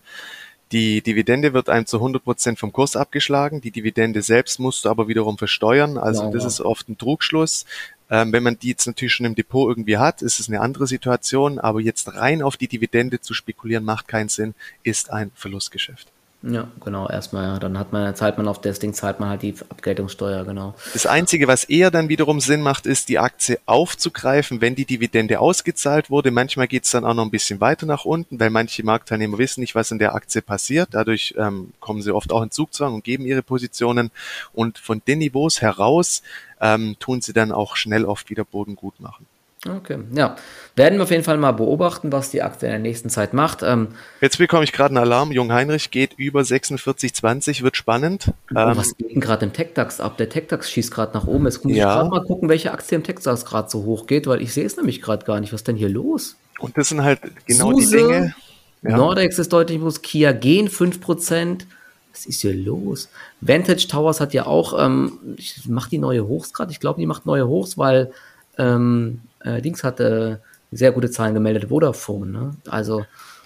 die 0.73 1.01
Dividende 1.01 1.53
wird 1.53 1.69
einem 1.69 1.85
zu 1.85 1.97
100 1.97 2.21
Prozent 2.23 2.59
vom 2.59 2.73
Kurs 2.73 2.97
abgeschlagen. 2.97 3.61
Die 3.61 3.71
Dividende 3.71 4.21
selbst 4.21 4.59
musst 4.59 4.83
du 4.83 4.89
aber 4.89 5.07
wiederum 5.07 5.37
versteuern. 5.37 5.97
Also 5.97 6.23
ja, 6.23 6.31
das 6.31 6.43
ja. 6.43 6.47
ist 6.49 6.61
oft 6.61 6.89
ein 6.89 6.97
Trugschluss. 6.97 7.65
Ähm, 8.09 8.33
wenn 8.33 8.43
man 8.43 8.59
die 8.59 8.69
jetzt 8.69 8.85
natürlich 8.85 9.13
schon 9.13 9.25
im 9.25 9.35
Depot 9.35 9.69
irgendwie 9.69 9.97
hat, 9.97 10.21
ist 10.21 10.41
es 10.41 10.49
eine 10.49 10.59
andere 10.59 10.85
Situation. 10.85 11.57
Aber 11.59 11.79
jetzt 11.79 12.13
rein 12.13 12.41
auf 12.41 12.57
die 12.57 12.67
Dividende 12.67 13.21
zu 13.21 13.33
spekulieren 13.33 13.85
macht 13.85 14.09
keinen 14.09 14.27
Sinn, 14.27 14.55
ist 14.83 15.09
ein 15.09 15.31
Verlustgeschäft. 15.35 16.11
Ja, 16.43 16.67
genau, 16.85 17.09
erstmal, 17.09 17.45
ja. 17.45 17.59
Dann 17.59 17.79
hat 17.79 17.91
man, 17.91 18.15
zahlt 18.15 18.37
man 18.37 18.47
auf 18.47 18.61
das 18.61 18.77
Ding, 18.77 18.93
zahlt 18.93 19.19
man 19.19 19.29
halt 19.29 19.41
die 19.41 19.55
Abgeltungssteuer, 19.69 20.45
genau. 20.45 20.75
Das 20.93 21.07
Einzige, 21.07 21.47
was 21.47 21.63
eher 21.63 21.89
dann 21.89 22.09
wiederum 22.09 22.39
Sinn 22.39 22.61
macht, 22.61 22.85
ist, 22.85 23.09
die 23.09 23.17
Aktie 23.17 23.59
aufzugreifen, 23.65 24.61
wenn 24.61 24.75
die 24.75 24.85
Dividende 24.85 25.39
ausgezahlt 25.39 26.11
wurde. 26.11 26.29
Manchmal 26.29 26.67
geht's 26.67 26.91
dann 26.91 27.05
auch 27.05 27.15
noch 27.15 27.25
ein 27.25 27.31
bisschen 27.31 27.59
weiter 27.59 27.87
nach 27.87 28.05
unten, 28.05 28.39
weil 28.39 28.51
manche 28.51 28.83
Marktteilnehmer 28.83 29.39
wissen 29.39 29.61
nicht, 29.61 29.73
was 29.73 29.89
in 29.89 29.97
der 29.97 30.13
Aktie 30.13 30.43
passiert. 30.43 30.89
Dadurch 30.91 31.33
ähm, 31.37 31.73
kommen 31.79 32.03
sie 32.03 32.13
oft 32.13 32.31
auch 32.31 32.43
in 32.43 32.51
Zugzwang 32.51 32.93
und 32.93 33.03
geben 33.03 33.25
ihre 33.25 33.41
Positionen. 33.41 34.11
Und 34.53 34.77
von 34.77 35.01
den 35.07 35.19
Niveaus 35.19 35.61
heraus 35.61 36.21
ähm, 36.61 36.97
tun 36.99 37.21
sie 37.21 37.33
dann 37.33 37.51
auch 37.51 37.75
schnell 37.75 38.05
oft 38.05 38.29
wieder 38.29 38.45
Boden 38.45 38.75
gut 38.75 38.99
machen. 38.99 39.25
Okay, 39.65 39.97
ja. 40.13 40.35
Werden 40.75 40.99
wir 40.99 41.03
auf 41.03 41.11
jeden 41.11 41.23
Fall 41.23 41.37
mal 41.37 41.51
beobachten, 41.51 42.11
was 42.11 42.29
die 42.29 42.43
Aktie 42.43 42.67
in 42.67 42.71
der 42.73 42.79
nächsten 42.79 43.09
Zeit 43.09 43.33
macht. 43.33 43.63
Ähm, 43.63 43.89
Jetzt 44.21 44.37
bekomme 44.37 44.63
ich 44.63 44.71
gerade 44.71 44.89
einen 44.89 45.03
Alarm. 45.03 45.31
Jung 45.31 45.51
Heinrich 45.51 45.89
geht 45.89 46.13
über 46.17 46.41
46,20, 46.41 47.63
wird 47.63 47.75
spannend. 47.75 48.33
Oh, 48.53 48.59
ähm, 48.59 48.77
was 48.77 48.95
geht 48.95 49.09
denn 49.11 49.19
gerade 49.19 49.45
im 49.45 49.53
TechDAX 49.53 49.99
ab? 49.99 50.17
Der 50.17 50.29
TechDAX 50.29 50.69
schießt 50.69 50.91
gerade 50.91 51.13
nach 51.17 51.25
oben. 51.25 51.45
Jetzt 51.45 51.65
muss 51.65 51.75
ja. 51.75 51.89
ich 51.89 51.95
gerade 51.95 52.09
mal 52.09 52.23
gucken, 52.23 52.49
welche 52.49 52.71
Aktie 52.71 52.95
im 52.95 53.03
TechDAX 53.03 53.45
gerade 53.45 53.69
so 53.69 53.83
hoch 53.83 54.05
geht, 54.05 54.27
weil 54.27 54.41
ich 54.41 54.53
sehe 54.53 54.65
es 54.65 54.77
nämlich 54.77 55.01
gerade 55.01 55.25
gar 55.25 55.39
nicht. 55.39 55.51
Was 55.53 55.61
ist 55.61 55.67
denn 55.67 55.75
hier 55.75 55.89
los? 55.89 56.35
Und 56.59 56.77
das 56.77 56.89
sind 56.89 57.01
halt 57.01 57.19
genau 57.47 57.71
Suse, 57.71 57.89
die 57.89 58.03
Dinge. 58.03 58.35
Ja. 58.83 58.95
Nordex 58.95 59.39
ist 59.39 59.51
deutlich 59.51 59.79
los, 59.79 60.03
Kia 60.03 60.33
Gen 60.33 60.69
5%. 60.69 61.65
Was 62.11 62.25
ist 62.25 62.41
hier 62.41 62.53
los? 62.53 63.09
Vantage 63.41 63.87
Towers 63.87 64.19
hat 64.19 64.33
ja 64.33 64.45
auch, 64.45 64.83
ähm, 64.83 65.37
macht 65.65 65.91
die 65.91 65.97
neue 65.97 66.27
Hochs 66.27 66.53
gerade? 66.53 66.71
Ich 66.71 66.79
glaube, 66.79 66.99
die 66.99 67.05
macht 67.05 67.25
neue 67.25 67.47
Hochs, 67.47 67.77
weil 67.77 68.11
ähm, 68.57 69.21
äh, 69.41 69.61
Dings 69.61 69.83
hatte 69.83 70.41
sehr 70.71 70.91
gute 70.91 71.09
Zahlen 71.09 71.33
gemeldet, 71.33 71.69
Vodafone. 71.69 72.31
Ne? 72.31 72.51
Also, 72.69 73.05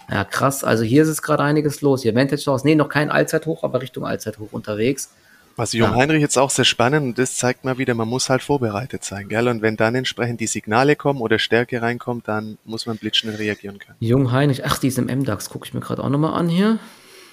ja, 0.10 0.24
krass. 0.24 0.64
Also 0.64 0.84
hier 0.84 1.04
ist 1.04 1.10
es 1.10 1.22
gerade 1.22 1.44
einiges 1.44 1.82
los. 1.82 2.04
Hier 2.04 2.16
Vantage 2.16 2.44
Towers, 2.44 2.64
nee, 2.64 2.76
noch 2.76 2.90
kein 2.90 3.10
Allzeithoch, 3.10 3.64
aber 3.64 3.82
Richtung 3.82 4.06
Allzeithoch 4.06 4.50
unterwegs. 4.52 5.12
Was 5.56 5.74
Jung 5.74 5.92
ja. 5.92 5.96
Heinrich 5.96 6.22
jetzt 6.22 6.38
auch 6.38 6.50
sehr 6.50 6.66
spannend 6.66 7.06
und 7.06 7.20
das 7.20 7.36
zeigt 7.36 7.66
mal 7.66 7.78
wieder, 7.78 7.94
man 7.94 8.08
muss 8.08 8.30
halt 8.30 8.42
vorbereitet 8.42 9.04
sein, 9.04 9.28
gell? 9.28 9.48
Und 9.48 9.62
wenn 9.62 9.76
dann 9.76 9.96
entsprechend 9.96 10.40
die 10.40 10.48
Signale 10.48 10.96
kommen 10.96 11.20
oder 11.20 11.40
Stärke 11.40 11.82
reinkommt, 11.82 12.28
dann 12.28 12.58
muss 12.64 12.86
man 12.86 12.98
blitzschnell 12.98 13.36
reagieren 13.36 13.78
können. 13.78 13.98
Jung 14.00 14.32
Heinrich, 14.32 14.66
ach, 14.66 14.78
die 14.78 14.88
ist 14.88 14.98
im 14.98 15.06
MDAX, 15.06 15.50
gucke 15.50 15.68
ich 15.68 15.74
mir 15.74 15.82
gerade 15.82 16.04
auch 16.04 16.10
nochmal 16.10 16.34
an 16.34 16.48
hier. 16.48 16.80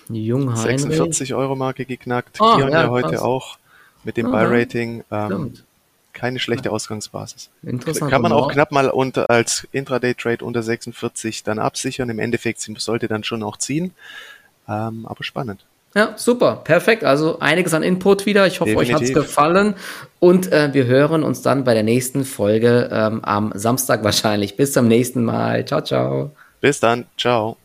Jung 0.09 0.53
Heinrich. 0.53 0.81
46 0.81 1.35
Euro 1.35 1.55
Marke 1.55 1.85
geknackt. 1.85 2.41
Ah, 2.41 2.57
Kion 2.57 2.71
ja, 2.71 2.85
ja 2.85 2.91
heute 2.91 3.23
auch 3.23 3.59
mit 4.05 4.17
dem 4.17 4.27
ah, 4.27 4.31
Buy-Rating. 4.31 5.05
Ähm, 5.11 5.53
keine 6.19 6.39
schlechte 6.41 6.73
Ausgangsbasis. 6.73 7.51
Interessant. 7.63 8.11
Kann 8.11 8.23
man 8.23 8.33
auch 8.33 8.51
knapp 8.51 8.73
mal 8.73 8.89
unter, 8.91 9.31
als 9.31 9.67
Intraday-Trade 9.73 10.45
unter 10.45 10.63
46 10.63 11.45
dann 11.45 11.59
absichern. 11.59 12.11
Im 12.11 12.19
Endeffekt 12.19 12.61
sollte 12.61 13.07
dann 13.09 13.25
schon 13.25 13.43
auch 13.43 13.57
ziehen. 13.57 13.93
Ähm, 14.69 15.07
aber 15.07 15.23
spannend. 15.23 15.65
Ja, 15.95 16.15
super, 16.17 16.61
perfekt. 16.65 17.05
Also 17.05 17.39
einiges 17.39 17.73
an 17.73 17.83
Input 17.83 18.27
wieder. 18.27 18.47
Ich 18.47 18.61
hoffe, 18.61 18.71
Definitiv. 18.71 18.95
euch 18.95 19.01
hat 19.01 19.09
es 19.09 19.15
gefallen. 19.15 19.75
Und 20.19 20.53
äh, 20.53 20.75
wir 20.75 20.87
hören 20.87 21.23
uns 21.23 21.43
dann 21.43 21.65
bei 21.65 21.75
der 21.75 21.83
nächsten 21.83 22.25
Folge 22.25 22.91
ähm, 22.93 23.25
am 23.25 23.53
Samstag 23.55 24.05
wahrscheinlich. 24.05 24.57
Bis 24.57 24.73
zum 24.73 24.89
nächsten 24.89 25.25
Mal. 25.25 25.65
Ciao, 25.65 25.81
ciao. 25.81 26.33
Bis 26.61 26.81
dann. 26.81 27.07
Ciao. 27.17 27.57